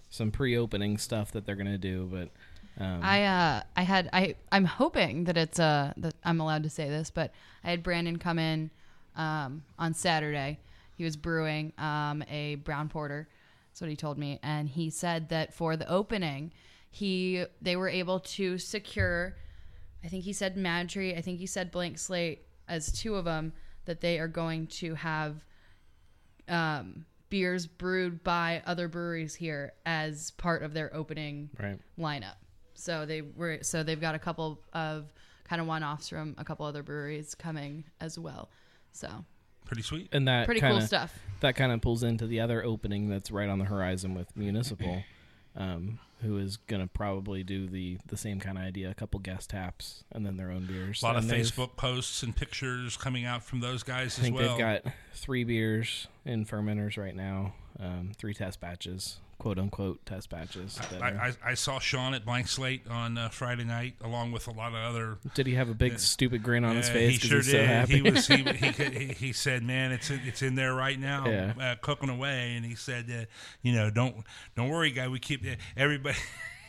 [0.09, 2.07] some pre-opening stuff that they're gonna do.
[2.11, 6.63] But um, I uh I had I I'm hoping that it's uh that I'm allowed
[6.63, 7.31] to say this, but
[7.63, 8.71] I had Brandon come in
[9.15, 10.59] um on Saturday.
[10.97, 13.27] He was brewing um a brown porter.
[13.73, 16.53] That's what he told me, and he said that for the opening,
[16.91, 19.35] he they were able to secure.
[20.03, 21.15] I think he said Mad Tree.
[21.15, 23.51] I think he said Blank Slate as two of them
[23.85, 25.43] that they are going to have
[26.47, 31.79] um, beers brewed by other breweries here as part of their opening Right.
[31.97, 32.35] lineup.
[32.75, 35.11] So they were so they've got a couple of
[35.45, 38.51] kind of one-offs from a couple other breweries coming as well.
[38.91, 39.25] So
[39.65, 41.17] pretty sweet and that Pretty kinda, cool stuff.
[41.41, 45.03] That kind of pulls into the other opening that's right on the horizon with Municipal,
[45.57, 49.19] um, who is going to probably do the the same kind of idea, a couple
[49.19, 51.01] guest taps, and then their own beers.
[51.01, 54.25] A lot of And they've- Facebook posts and pictures coming out from those guys I
[54.27, 54.49] as well.
[54.49, 60.29] they've got three beers in fermenters right now, um, three test batches, quote unquote test
[60.29, 60.79] batches.
[61.01, 64.51] I, I, I saw Sean at Blank Slate on uh, Friday night, along with a
[64.51, 65.17] lot of other.
[65.35, 67.51] Did he have a big Uh, stupid grin on his face He sure did.
[67.51, 67.95] so happy?
[67.95, 68.25] He was.
[68.25, 71.53] He, he, he said, "Man, it's it's in there right now, Yeah.
[71.59, 73.25] uh, cooking away." And he said, uh,
[73.61, 74.15] "You know, don't
[74.55, 75.09] don't worry, guy.
[75.09, 76.17] We keep everybody."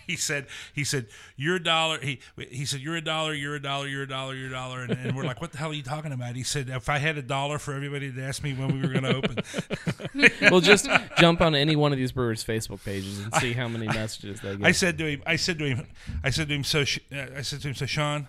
[0.15, 3.63] He said, "He said you're a dollar." He he said you're a dollar, you're a
[3.63, 5.75] dollar, you're a dollar, you're a dollar, and, and we're like, "What the hell are
[5.75, 8.53] you talking about?" He said, "If I had a dollar for everybody that asked me
[8.53, 10.89] when we were going to open." well, just
[11.19, 14.57] jump on any one of these brewers' Facebook pages and see how many messages they
[14.57, 14.67] get.
[14.67, 15.87] I said to him, I said to him,
[16.23, 18.29] I said to him, so uh, I said to him, so Sean,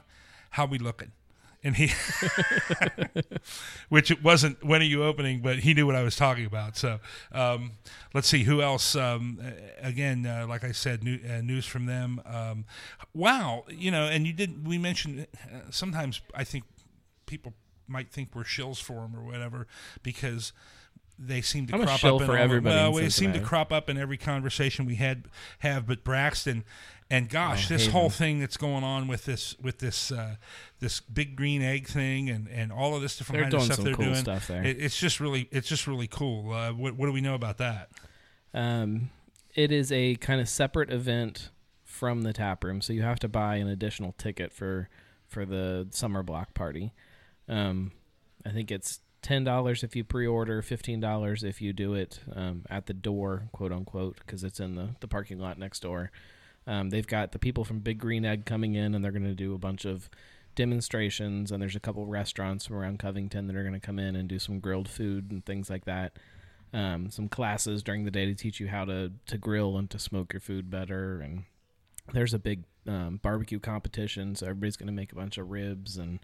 [0.51, 1.11] how we looking?
[1.65, 1.91] And he,
[3.89, 6.77] which it wasn't when are you opening, but he knew what I was talking about.
[6.77, 6.99] So
[7.31, 7.71] um,
[8.13, 8.95] let's see who else.
[8.95, 9.39] Um,
[9.81, 12.21] again, uh, like I said, new, uh, news from them.
[12.25, 12.65] Um,
[13.13, 14.67] wow, you know, and you did.
[14.67, 16.65] We mentioned uh, sometimes I think
[17.25, 17.53] people
[17.87, 19.67] might think we're shills for them or whatever
[20.03, 20.53] because
[21.17, 23.39] they seem to I'm crop shill up in for all- everybody Well, they seem to
[23.39, 25.25] crop up in every conversation we had
[25.59, 25.87] have.
[25.87, 26.65] But Braxton,
[27.09, 30.35] and gosh, Oh, this whole thing that's going on with this with this uh,
[30.79, 33.93] this big green egg thing and, and all of this different kind of stuff they're
[33.93, 34.15] cool doing.
[34.15, 34.49] stuff.
[34.49, 36.51] It, it's just really it's just really cool.
[36.51, 37.89] Uh, what, what do we know about that?
[38.53, 39.09] Um,
[39.53, 41.49] it is a kind of separate event
[41.83, 44.89] from the tap room, so you have to buy an additional ticket for
[45.27, 46.91] for the summer block party.
[47.47, 47.91] Um,
[48.45, 52.63] I think it's ten dollars if you pre-order, fifteen dollars if you do it um,
[52.69, 56.11] at the door, quote unquote, because it's in the the parking lot next door.
[56.67, 59.35] Um, they've got the people from Big Green Egg coming in, and they're going to
[59.35, 60.09] do a bunch of
[60.55, 61.51] demonstrations.
[61.51, 64.27] And there's a couple restaurants from around Covington that are going to come in and
[64.27, 66.17] do some grilled food and things like that
[66.75, 69.97] um, some classes during the day to teach you how to, to grill and to
[69.97, 71.21] smoke your food better.
[71.21, 71.45] And
[72.11, 75.97] there's a big um, barbecue competition, so everybody's going to make a bunch of ribs,
[75.97, 76.19] and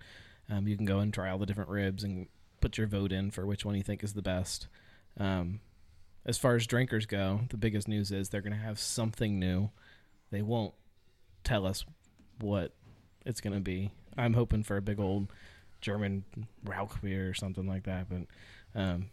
[0.49, 2.27] um, you can go and try all the different ribs and
[2.59, 4.67] put your vote in for which one you think is the best.
[5.17, 5.61] Um,
[6.25, 9.69] as far as drinkers go, the biggest news is they're going to have something new.
[10.31, 10.73] They won't
[11.43, 11.85] tell us
[12.39, 12.73] what
[13.25, 13.91] it's going to be.
[14.17, 15.27] I'm hoping for a big old
[15.81, 16.23] German
[16.63, 19.07] Rauch beer or something like that, but um,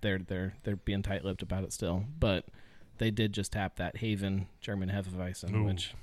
[0.00, 2.44] they're they're they're being tight-lipped about it still, but
[2.98, 5.64] they did just tap that Haven German Hefeweizen, Ooh.
[5.64, 5.94] which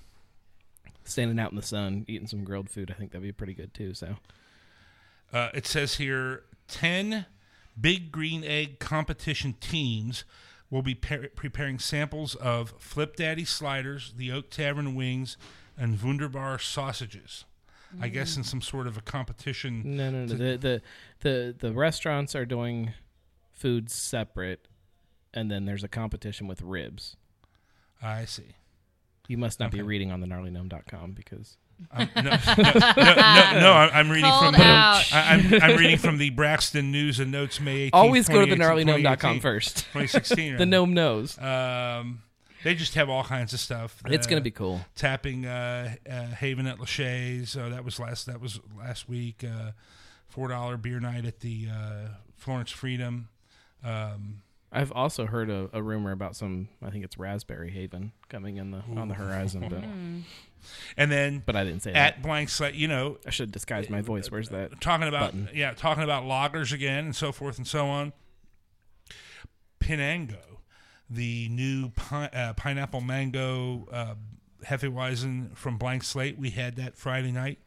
[1.03, 3.73] standing out in the sun, eating some grilled food, I think that'd be pretty good
[3.73, 3.93] too.
[3.93, 4.15] So
[5.34, 7.25] Uh, it says here 10
[7.79, 10.23] big green egg competition teams
[10.74, 15.38] will be par- preparing samples of Flip Daddy sliders, the Oak Tavern wings,
[15.78, 17.45] and Wunderbar sausages.
[18.01, 18.38] I guess mm.
[18.38, 19.84] in some sort of a competition.
[19.95, 20.34] no, no, no.
[20.34, 20.82] The the
[21.19, 22.93] the the restaurants are doing
[23.51, 24.67] food separate,
[25.32, 27.17] and then there's a competition with ribs.
[28.01, 28.55] I see.
[29.28, 31.57] You must not be reading on the gnarlygnome.com because
[31.91, 35.03] Um, no, no, no, no, no, I'm I'm reading Called from out.
[35.13, 38.45] I, I'm, I'm reading from the Braxton News and Notes May 18th, always go to
[38.49, 39.77] the 2018, gnarlygnome.com first.
[39.93, 40.57] 2016.
[40.57, 41.38] the gnome knows.
[41.39, 42.23] Um,
[42.63, 44.01] they just have all kinds of stuff.
[44.05, 44.81] It's gonna Uh, be cool.
[44.95, 47.49] Tapping uh, uh, Haven at Lachey's.
[47.49, 48.25] So that was last.
[48.25, 49.43] That was last week.
[49.43, 49.71] Uh,
[50.27, 52.07] Four dollar beer night at the uh,
[52.38, 53.29] Florence Freedom.
[53.84, 56.69] Um, I've also heard a, a rumor about some.
[56.81, 59.84] I think it's Raspberry Haven coming in the on the horizon, but
[60.97, 62.22] and then, but I didn't say at that.
[62.24, 62.76] blank slate.
[62.76, 64.32] You know, I should disguise my voice.
[64.32, 64.80] Where's that?
[64.82, 65.49] talking about button?
[65.53, 68.14] yeah, talking about lagers again and so forth and so on.
[69.80, 70.38] Pinango,
[71.09, 74.16] the new pi- uh, pineapple mango uh,
[74.66, 76.38] Hefeweizen from Blank Slate.
[76.38, 77.59] We had that Friday night.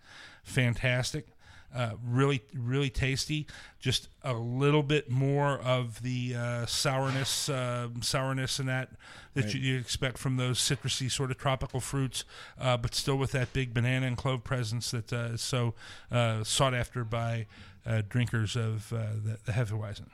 [0.43, 1.27] Fantastic.
[1.75, 3.47] Uh, really, really tasty.
[3.81, 8.91] Just a little bit more of the uh, sourness, uh, sourness, and that
[9.35, 9.55] that Right.
[9.55, 12.25] you, you expect from those citrusy sort of tropical fruits,
[12.59, 15.75] uh, but still with that big banana and clove presence that uh, is so
[16.11, 17.47] uh, sought after by
[17.85, 20.07] uh, drinkers of uh, the, the Hefeweizen.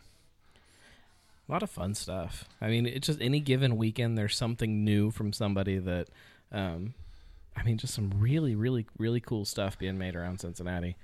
[1.48, 2.44] A lot of fun stuff.
[2.60, 6.08] I mean, it's just any given weekend, there's something new from somebody that,
[6.50, 6.94] um,
[7.56, 10.96] I mean, just some really, really, really cool stuff being made around Cincinnati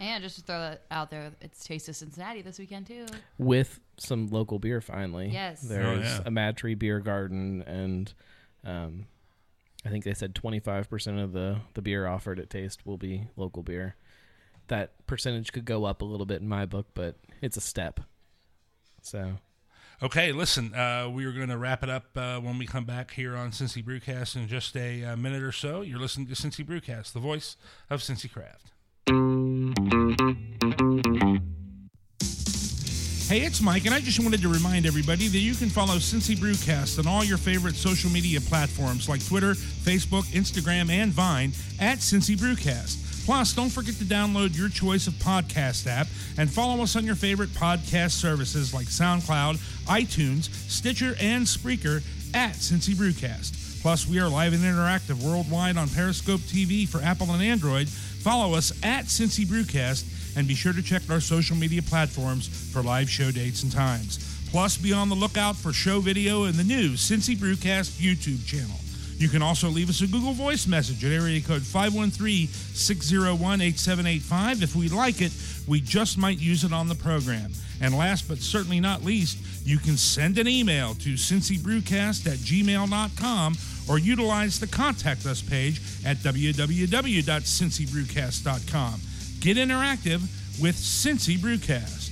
[0.00, 3.06] And just to throw that out there, it's Taste of Cincinnati this weekend too.
[3.36, 4.80] with some local beer.
[4.80, 5.60] Finally, Yes.
[5.62, 6.20] there's Oh, yeah.
[6.24, 8.12] a Mad Tree Beer Garden, and
[8.64, 9.06] um,
[9.84, 13.28] I think they said 25 percent of the the beer offered at Taste will be
[13.36, 13.96] local beer.
[14.68, 18.00] That percentage could go up a little bit in my book, but it's a step.
[19.02, 19.38] So
[20.00, 23.14] Okay, listen, uh, we are going to wrap it up uh, when we come back
[23.14, 25.80] here on Cincy Brewcast in just a uh, minute or so.
[25.80, 27.56] You're listening to Cincy Brewcast, the voice
[27.90, 28.70] of Cincy Craft.
[29.08, 29.14] Hey,
[33.40, 36.98] it's Mike, and I just wanted to remind everybody that you can follow Cincy Brewcast
[36.98, 42.36] on all your favorite social media platforms like Twitter, Facebook, Instagram, and Vine at Cincy
[42.36, 43.24] Brewcast.
[43.24, 47.14] Plus, don't forget to download your choice of podcast app and follow us on your
[47.14, 49.56] favorite podcast services like SoundCloud,
[49.86, 52.02] iTunes, Stitcher, and Spreaker
[52.34, 53.80] at Cincy Brewcast.
[53.80, 57.88] Plus, we are live and interactive worldwide on Periscope TV for Apple and Android.
[58.22, 62.82] Follow us at Cincy Brewcast and be sure to check our social media platforms for
[62.82, 64.18] live show dates and times.
[64.50, 68.76] Plus, be on the lookout for show video in the new Cincy Brewcast YouTube channel.
[69.18, 74.62] You can also leave us a Google Voice message at area code 513-601-8785.
[74.62, 75.32] If we like it,
[75.66, 77.50] we just might use it on the program.
[77.80, 83.56] And last but certainly not least, you can send an email to cincybrewcast at gmail.com
[83.88, 89.00] or utilize the contact us page at www.cincybrewcast.com.
[89.40, 90.20] Get interactive
[90.60, 92.08] with Cincy Brewcast.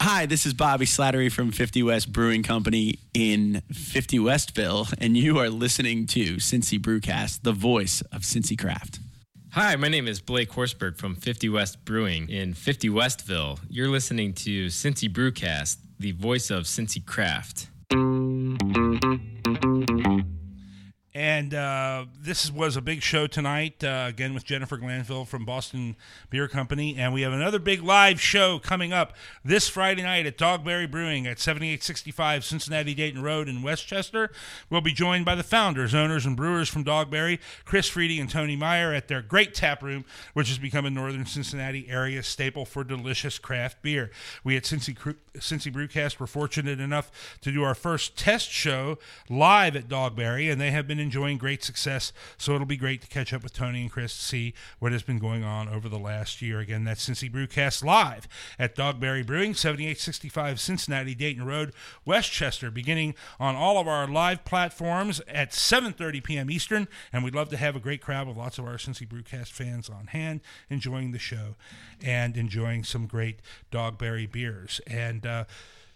[0.00, 5.38] Hi, this is Bobby Slattery from 50 West Brewing Company in 50 Westville, and you
[5.38, 9.00] are listening to Cincy Brewcast, the voice of Cincy Craft.
[9.52, 13.58] Hi, my name is Blake Horsberg from 50 West Brewing in 50 Westville.
[13.70, 17.68] You're listening to Cincy Brewcast, the voice of Cincy Craft.
[21.18, 25.96] And uh, this was a big show tonight, uh, again with Jennifer Glanville from Boston
[26.30, 26.94] Beer Company.
[26.96, 29.14] And we have another big live show coming up
[29.44, 34.30] this Friday night at Dogberry Brewing at 7865 Cincinnati Dayton Road in Westchester.
[34.70, 38.54] We'll be joined by the founders, owners, and brewers from Dogberry, Chris Freedy and Tony
[38.54, 40.04] Meyer, at their great tap room,
[40.34, 44.12] which has become a northern Cincinnati area staple for delicious craft beer.
[44.44, 44.94] We at Cincy,
[45.34, 47.10] Cincy Brewcast were fortunate enough
[47.40, 48.98] to do our first test show
[49.28, 52.12] live at Dogberry, and they have been enjoying great success.
[52.36, 55.02] So it'll be great to catch up with Tony and Chris to see what has
[55.02, 56.60] been going on over the last year.
[56.60, 58.28] Again, that's Cincy Brewcast live
[58.58, 61.72] at Dogberry Brewing, 7865 Cincinnati Dayton Road,
[62.04, 66.50] Westchester, beginning on all of our live platforms at 7:30 p.m.
[66.50, 66.88] Eastern.
[67.10, 69.88] And we'd love to have a great crowd with lots of our Cincy Brewcast fans
[69.88, 71.56] on hand, enjoying the show
[72.04, 73.40] and enjoying some great
[73.72, 74.82] Dogberry beers.
[74.86, 75.44] And uh,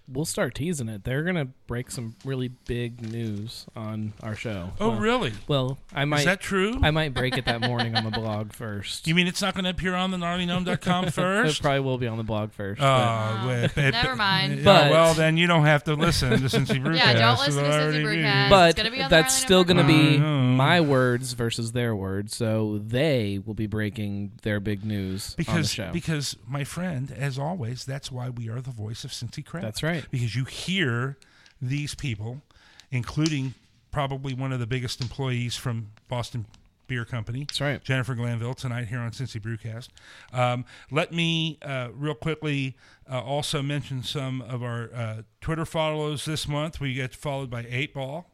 [0.09, 1.05] we'll start teasing it.
[1.05, 4.73] They're gonna break some really big news on our show.
[4.81, 5.33] Oh, Well- really?
[5.49, 6.21] Well, I might.
[6.21, 6.79] Is that true?
[6.83, 9.07] I might break it that morning on the blog first.
[9.07, 11.61] You mean it's not going to appear on the gnarlygnome.com first?
[11.61, 12.81] it probably will be on the blog first.
[12.81, 14.59] Oh, but- well, it- it- Never mind.
[14.59, 16.93] yeah, But- well, then you don't have to listen to Cincy Brewcast.
[17.03, 18.51] Yeah, don't listen to It'll Cincy Brewcast.
[18.51, 22.37] but It's gonna be on that's still going to be my words versus their words.
[22.37, 25.91] So they will be breaking their big news on the Because, show.
[25.93, 29.65] because my friend, as always, that's why we are the voice of Cincy Craft.
[29.65, 29.92] That's right.
[30.11, 31.17] Because you hear
[31.61, 32.43] these people,
[32.91, 33.55] including
[33.91, 36.47] probably one of the biggest employees from Boston
[36.87, 37.41] Beer Company.
[37.45, 37.83] That's right.
[37.83, 39.89] Jennifer Glanville tonight here on Cincy Brewcast.
[40.37, 42.77] Um, let me uh, real quickly
[43.11, 46.81] uh, also mention some of our uh, Twitter follows this month.
[46.81, 48.27] We get followed by Eight Ball.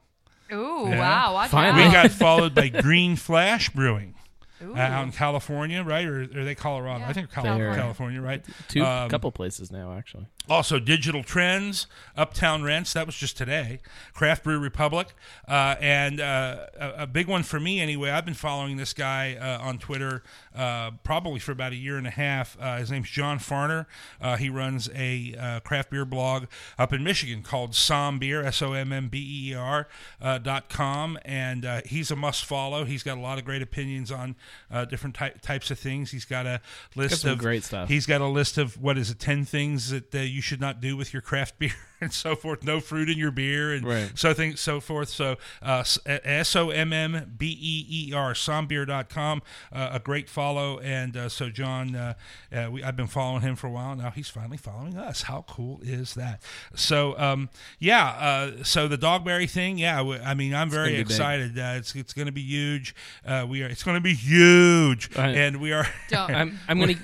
[0.51, 0.99] Ooh, Yeah.
[0.99, 1.47] wow!
[1.49, 1.87] Finally.
[1.89, 4.15] We got followed by Green Flash Brewing.
[4.63, 4.75] Ooh.
[4.75, 6.05] Uh, out in California, right?
[6.07, 7.01] Or, or are they Colorado?
[7.01, 7.81] Yeah, I think Cali- California.
[7.81, 8.45] California, right?
[8.69, 10.27] Two Um, couple places now actually.
[10.51, 11.87] also, Digital Trends,
[12.17, 13.81] Uptown Rents, that was just today.
[14.15, 15.15] Craft Brew Republic.
[15.47, 18.11] Uh, and uh, a, a big one for me, anyway.
[18.11, 20.23] I've been following this guy uh, on Twitter
[20.57, 22.57] uh, probably for about a year and a half.
[22.61, 23.87] Uh, his name's John Farner.
[24.21, 26.47] Uh, he runs a uh, craft beer blog
[26.79, 29.87] up in Michigan called Somm Beer, S O M M B E E R
[30.21, 31.19] uh, dot com.
[31.25, 32.85] And uh, he's a must follow.
[32.85, 34.35] He's got a lot of great opinions on
[34.71, 36.11] uh, different ty- types of things.
[36.11, 36.61] He's got a
[36.97, 37.89] list some of great stuff.
[37.89, 40.81] He's got a list of what is it, ten things that uh, you should not
[40.81, 42.63] do with your craft beer and so forth.
[42.65, 44.13] No fruit in your beer and Right.
[44.15, 45.09] so things so forth.
[45.09, 49.43] So uh, S O M M B E E R sommbeer.com,
[49.73, 50.79] uh, a great follow.
[50.81, 52.15] And uh, so John, uh,
[52.53, 54.11] uh, we, I've been following him for a while now.
[54.11, 55.23] He's finally following us.
[55.23, 56.43] How cool is that?
[56.75, 58.07] So um, yeah,
[58.59, 60.01] uh, so the Dogberry thing, yeah.
[60.25, 61.11] I mean, I'm very gonna be big.
[61.11, 61.59] excited.
[61.59, 62.95] Uh, it's it's going to be huge.
[63.27, 63.67] Uh, we are.
[63.69, 64.38] It's going to be huge,
[65.17, 65.87] I- and we are.
[66.09, 66.31] Don't.
[66.35, 66.95] I'm, I'm gonna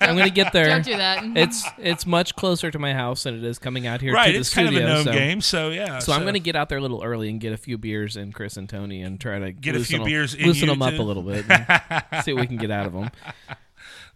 [0.00, 0.66] I'm gonna get there.
[0.66, 1.24] Don't do that.
[1.36, 4.26] It's it's much closer to my house than it is coming out here right.
[4.26, 4.88] to the It's kind of studio.
[4.90, 5.40] a known so, game.
[5.40, 5.98] So yeah.
[6.00, 8.32] so I'm gonna get out there a little early and get a few beers in
[8.32, 10.74] Chris and Tony and try to Get a loosen few them, beers in loosen you,
[10.74, 11.00] them up too.
[11.00, 13.10] a little bit, and see what we can get out of them.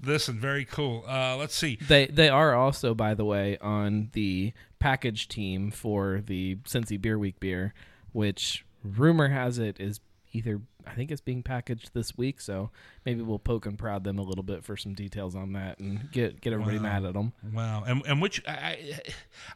[0.02, 1.04] Listen, very cool.
[1.08, 1.78] Uh, let's see.
[1.88, 7.18] They they are also, by the way, on the package team for the Cincy Beer
[7.18, 7.72] Week beer,
[8.12, 10.00] which rumor has it is
[10.32, 12.70] either I think it's being packaged this week, so
[13.06, 16.10] maybe we'll poke and prod them a little bit for some details on that and
[16.12, 16.82] get get everybody Wow.
[16.82, 17.32] mad at them.
[17.52, 19.00] Wow, and and which I,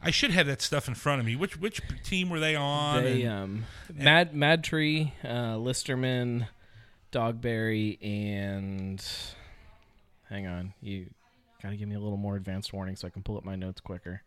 [0.01, 1.35] I should have that stuff in front of me.
[1.35, 3.03] Which which team were they on?
[3.03, 6.47] They And- um Mad Mad Tree, uh, Listermann,
[7.11, 9.03] Dogberry, and
[10.29, 11.07] hang on, you
[11.61, 13.81] gotta give me a little more advanced warning so I can pull up my notes
[13.81, 14.21] quicker.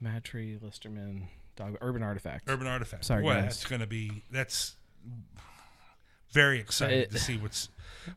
[0.00, 1.24] Mad Tree, Listermann,
[1.56, 2.44] Dog Urban Artifact.
[2.48, 3.04] Urban Artifact.
[3.04, 3.42] Sorry, Boy, guys.
[3.42, 4.76] that's going to be that's
[6.32, 7.68] very excited It- to see what's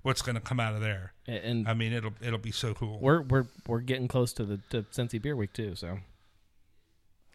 [0.04, 1.14] what's going to come out of there.
[1.28, 3.00] And I mean, it'll it'll be so cool.
[3.00, 6.00] We're we're we're getting close to the to Cincy Beer Week too, so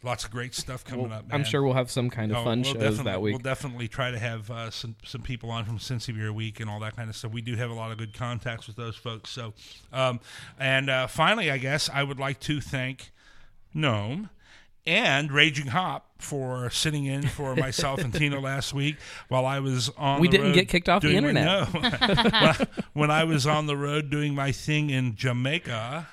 [0.03, 1.25] Lots of great stuff coming We'll- up.
[1.33, 3.33] I'm sure we'll have some kind of Oh, fun we'll shows that week.
[3.33, 6.69] We'll definitely try to have uh, some some people on from Cincy Beer Week and
[6.71, 7.33] all that kind of stuff.
[7.33, 9.31] We do have a lot of good contacts with those folks.
[9.31, 9.55] So,
[9.93, 10.21] um,
[10.61, 13.11] and uh, finally, I guess I would like to thank
[13.75, 14.29] Gnome
[14.87, 18.97] and Raging Hop for sitting in for myself and Tina last week
[19.29, 20.21] while I was on.
[20.21, 21.45] We the didn't road get kicked off the doing- internet.
[21.45, 26.09] No, when, when I was on the road doing my thing in Jamaica.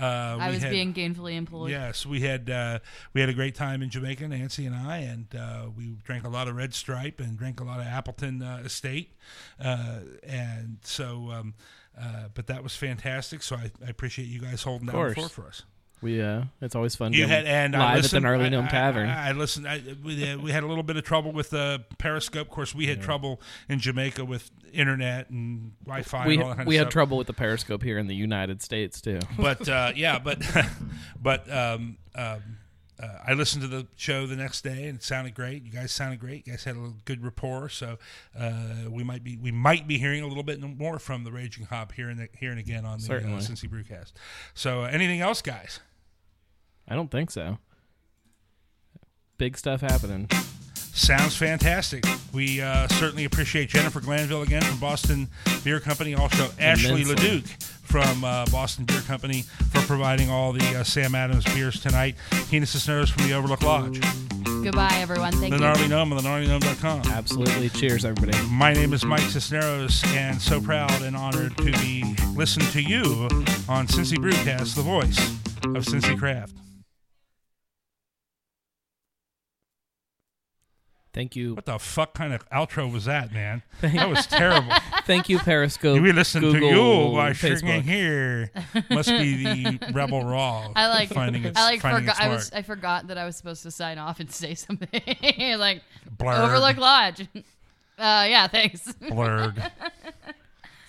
[0.00, 1.70] Uh, I was had- being gainfully employed.
[1.70, 2.78] Yes, we had uh,
[3.12, 6.28] we had a great time in Jamaica, Nancy and I, and uh, we drank a
[6.30, 9.14] lot of Red Stripe and drank a lot of Appleton uh, Estate,
[9.62, 11.30] uh, and so.
[11.32, 11.54] Um,
[12.00, 13.42] uh, but that was fantastic.
[13.42, 15.32] So I, I appreciate you guys holding that down the course.
[15.32, 15.64] fort for us.
[16.02, 17.12] We uh, it's always fun.
[17.12, 19.08] You had and I live at the listened, Gnarly Gnome Tavern.
[19.08, 19.68] I, I listened.
[19.68, 22.46] I, we, uh, we had a little bit of trouble with the Periscope.
[22.46, 26.26] Of course, we had trouble in Jamaica with internet and Wi-Fi.
[26.26, 26.92] we and all that kind we had stuff.
[26.92, 29.18] trouble with the Periscope here in the United States too.
[29.38, 30.40] but uh, yeah, but
[31.22, 32.58] but um, um,
[33.02, 35.64] uh, I listened to the show the next day and it sounded great.
[35.64, 36.46] You guys sounded great.
[36.46, 37.98] You guys had a little good rapport, so
[38.38, 41.66] uh, we might be we might be hearing a little bit more from the Raging
[41.66, 44.12] Hop here and here and again on the uh, Cincy Brewcast.
[44.54, 45.80] So uh, anything else, guys?
[46.90, 47.58] I don't think so.
[49.38, 50.28] Big stuff happening.
[50.74, 52.04] Sounds fantastic.
[52.34, 55.28] We uh, certainly appreciate Jennifer Glanville again from Boston
[55.64, 56.14] Beer Company.
[56.14, 57.14] Also, Ashley Immensely.
[57.14, 57.46] Leduc
[57.84, 62.16] from uh, Boston Beer Company for providing all the uh, Sam Adams beers tonight.
[62.48, 64.00] Tina Cisneros from the Overlook Lodge.
[64.62, 65.32] Goodbye, everyone.
[65.32, 65.64] Thank the you.
[65.64, 67.02] Gnarly Gnome on the gnarlygnome.com.
[67.12, 67.68] Absolutely.
[67.70, 68.36] Cheers, everybody.
[68.48, 73.02] My name is Mike Cisneros, and so proud and honored to be listened to you
[73.68, 75.18] on Cincy Brewcast, the voice
[75.64, 76.52] of Cincy Craft.
[81.12, 81.54] Thank you.
[81.54, 83.62] What the fuck kind of outro was that, man?
[83.80, 84.72] That was terrible.
[85.06, 86.00] Thank you, Periscope.
[86.00, 87.60] We listen to you by Facebook.
[87.60, 88.52] singing here.
[88.90, 90.72] Must be the Rebel Raw.
[90.76, 91.08] I like.
[91.08, 91.80] finding it, I like.
[91.80, 92.24] finding it Forgot.
[92.24, 92.52] I was.
[92.52, 94.88] I forgot that I was supposed to sign off and say something
[95.58, 95.82] like
[96.16, 96.38] Blurred.
[96.40, 97.22] Overlook Lodge.
[97.98, 98.46] Uh, yeah.
[98.46, 98.92] Thanks.
[98.92, 99.60] Blurred.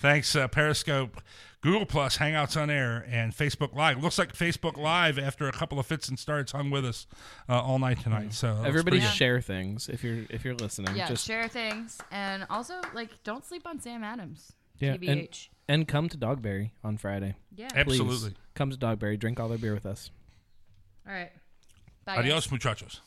[0.02, 1.22] Thanks, uh, Periscope,
[1.62, 4.02] Google Plus, Hangouts on Air, and Facebook Live.
[4.04, 7.06] Looks like Facebook Live, after a couple of fits and starts, hung with us
[7.48, 8.34] uh, all night tonight.
[8.34, 9.14] So Everybody pretty good.
[9.14, 10.96] share things if you're if you're listening.
[10.96, 11.08] yeah.
[11.08, 14.54] Just share things and also like don't sleep on Sam Adams.
[14.80, 15.50] yeah, and, TBH.
[15.70, 17.36] and come to Dogberry on Friday.
[17.56, 17.68] Yeah.
[17.84, 18.34] Please, Absolutely.
[18.56, 19.20] come to Dogberry.
[19.20, 20.10] Drink all their beer with us.
[21.08, 21.32] All right.
[22.06, 22.20] Bye, guys.
[22.26, 23.02] Adios, muchachos.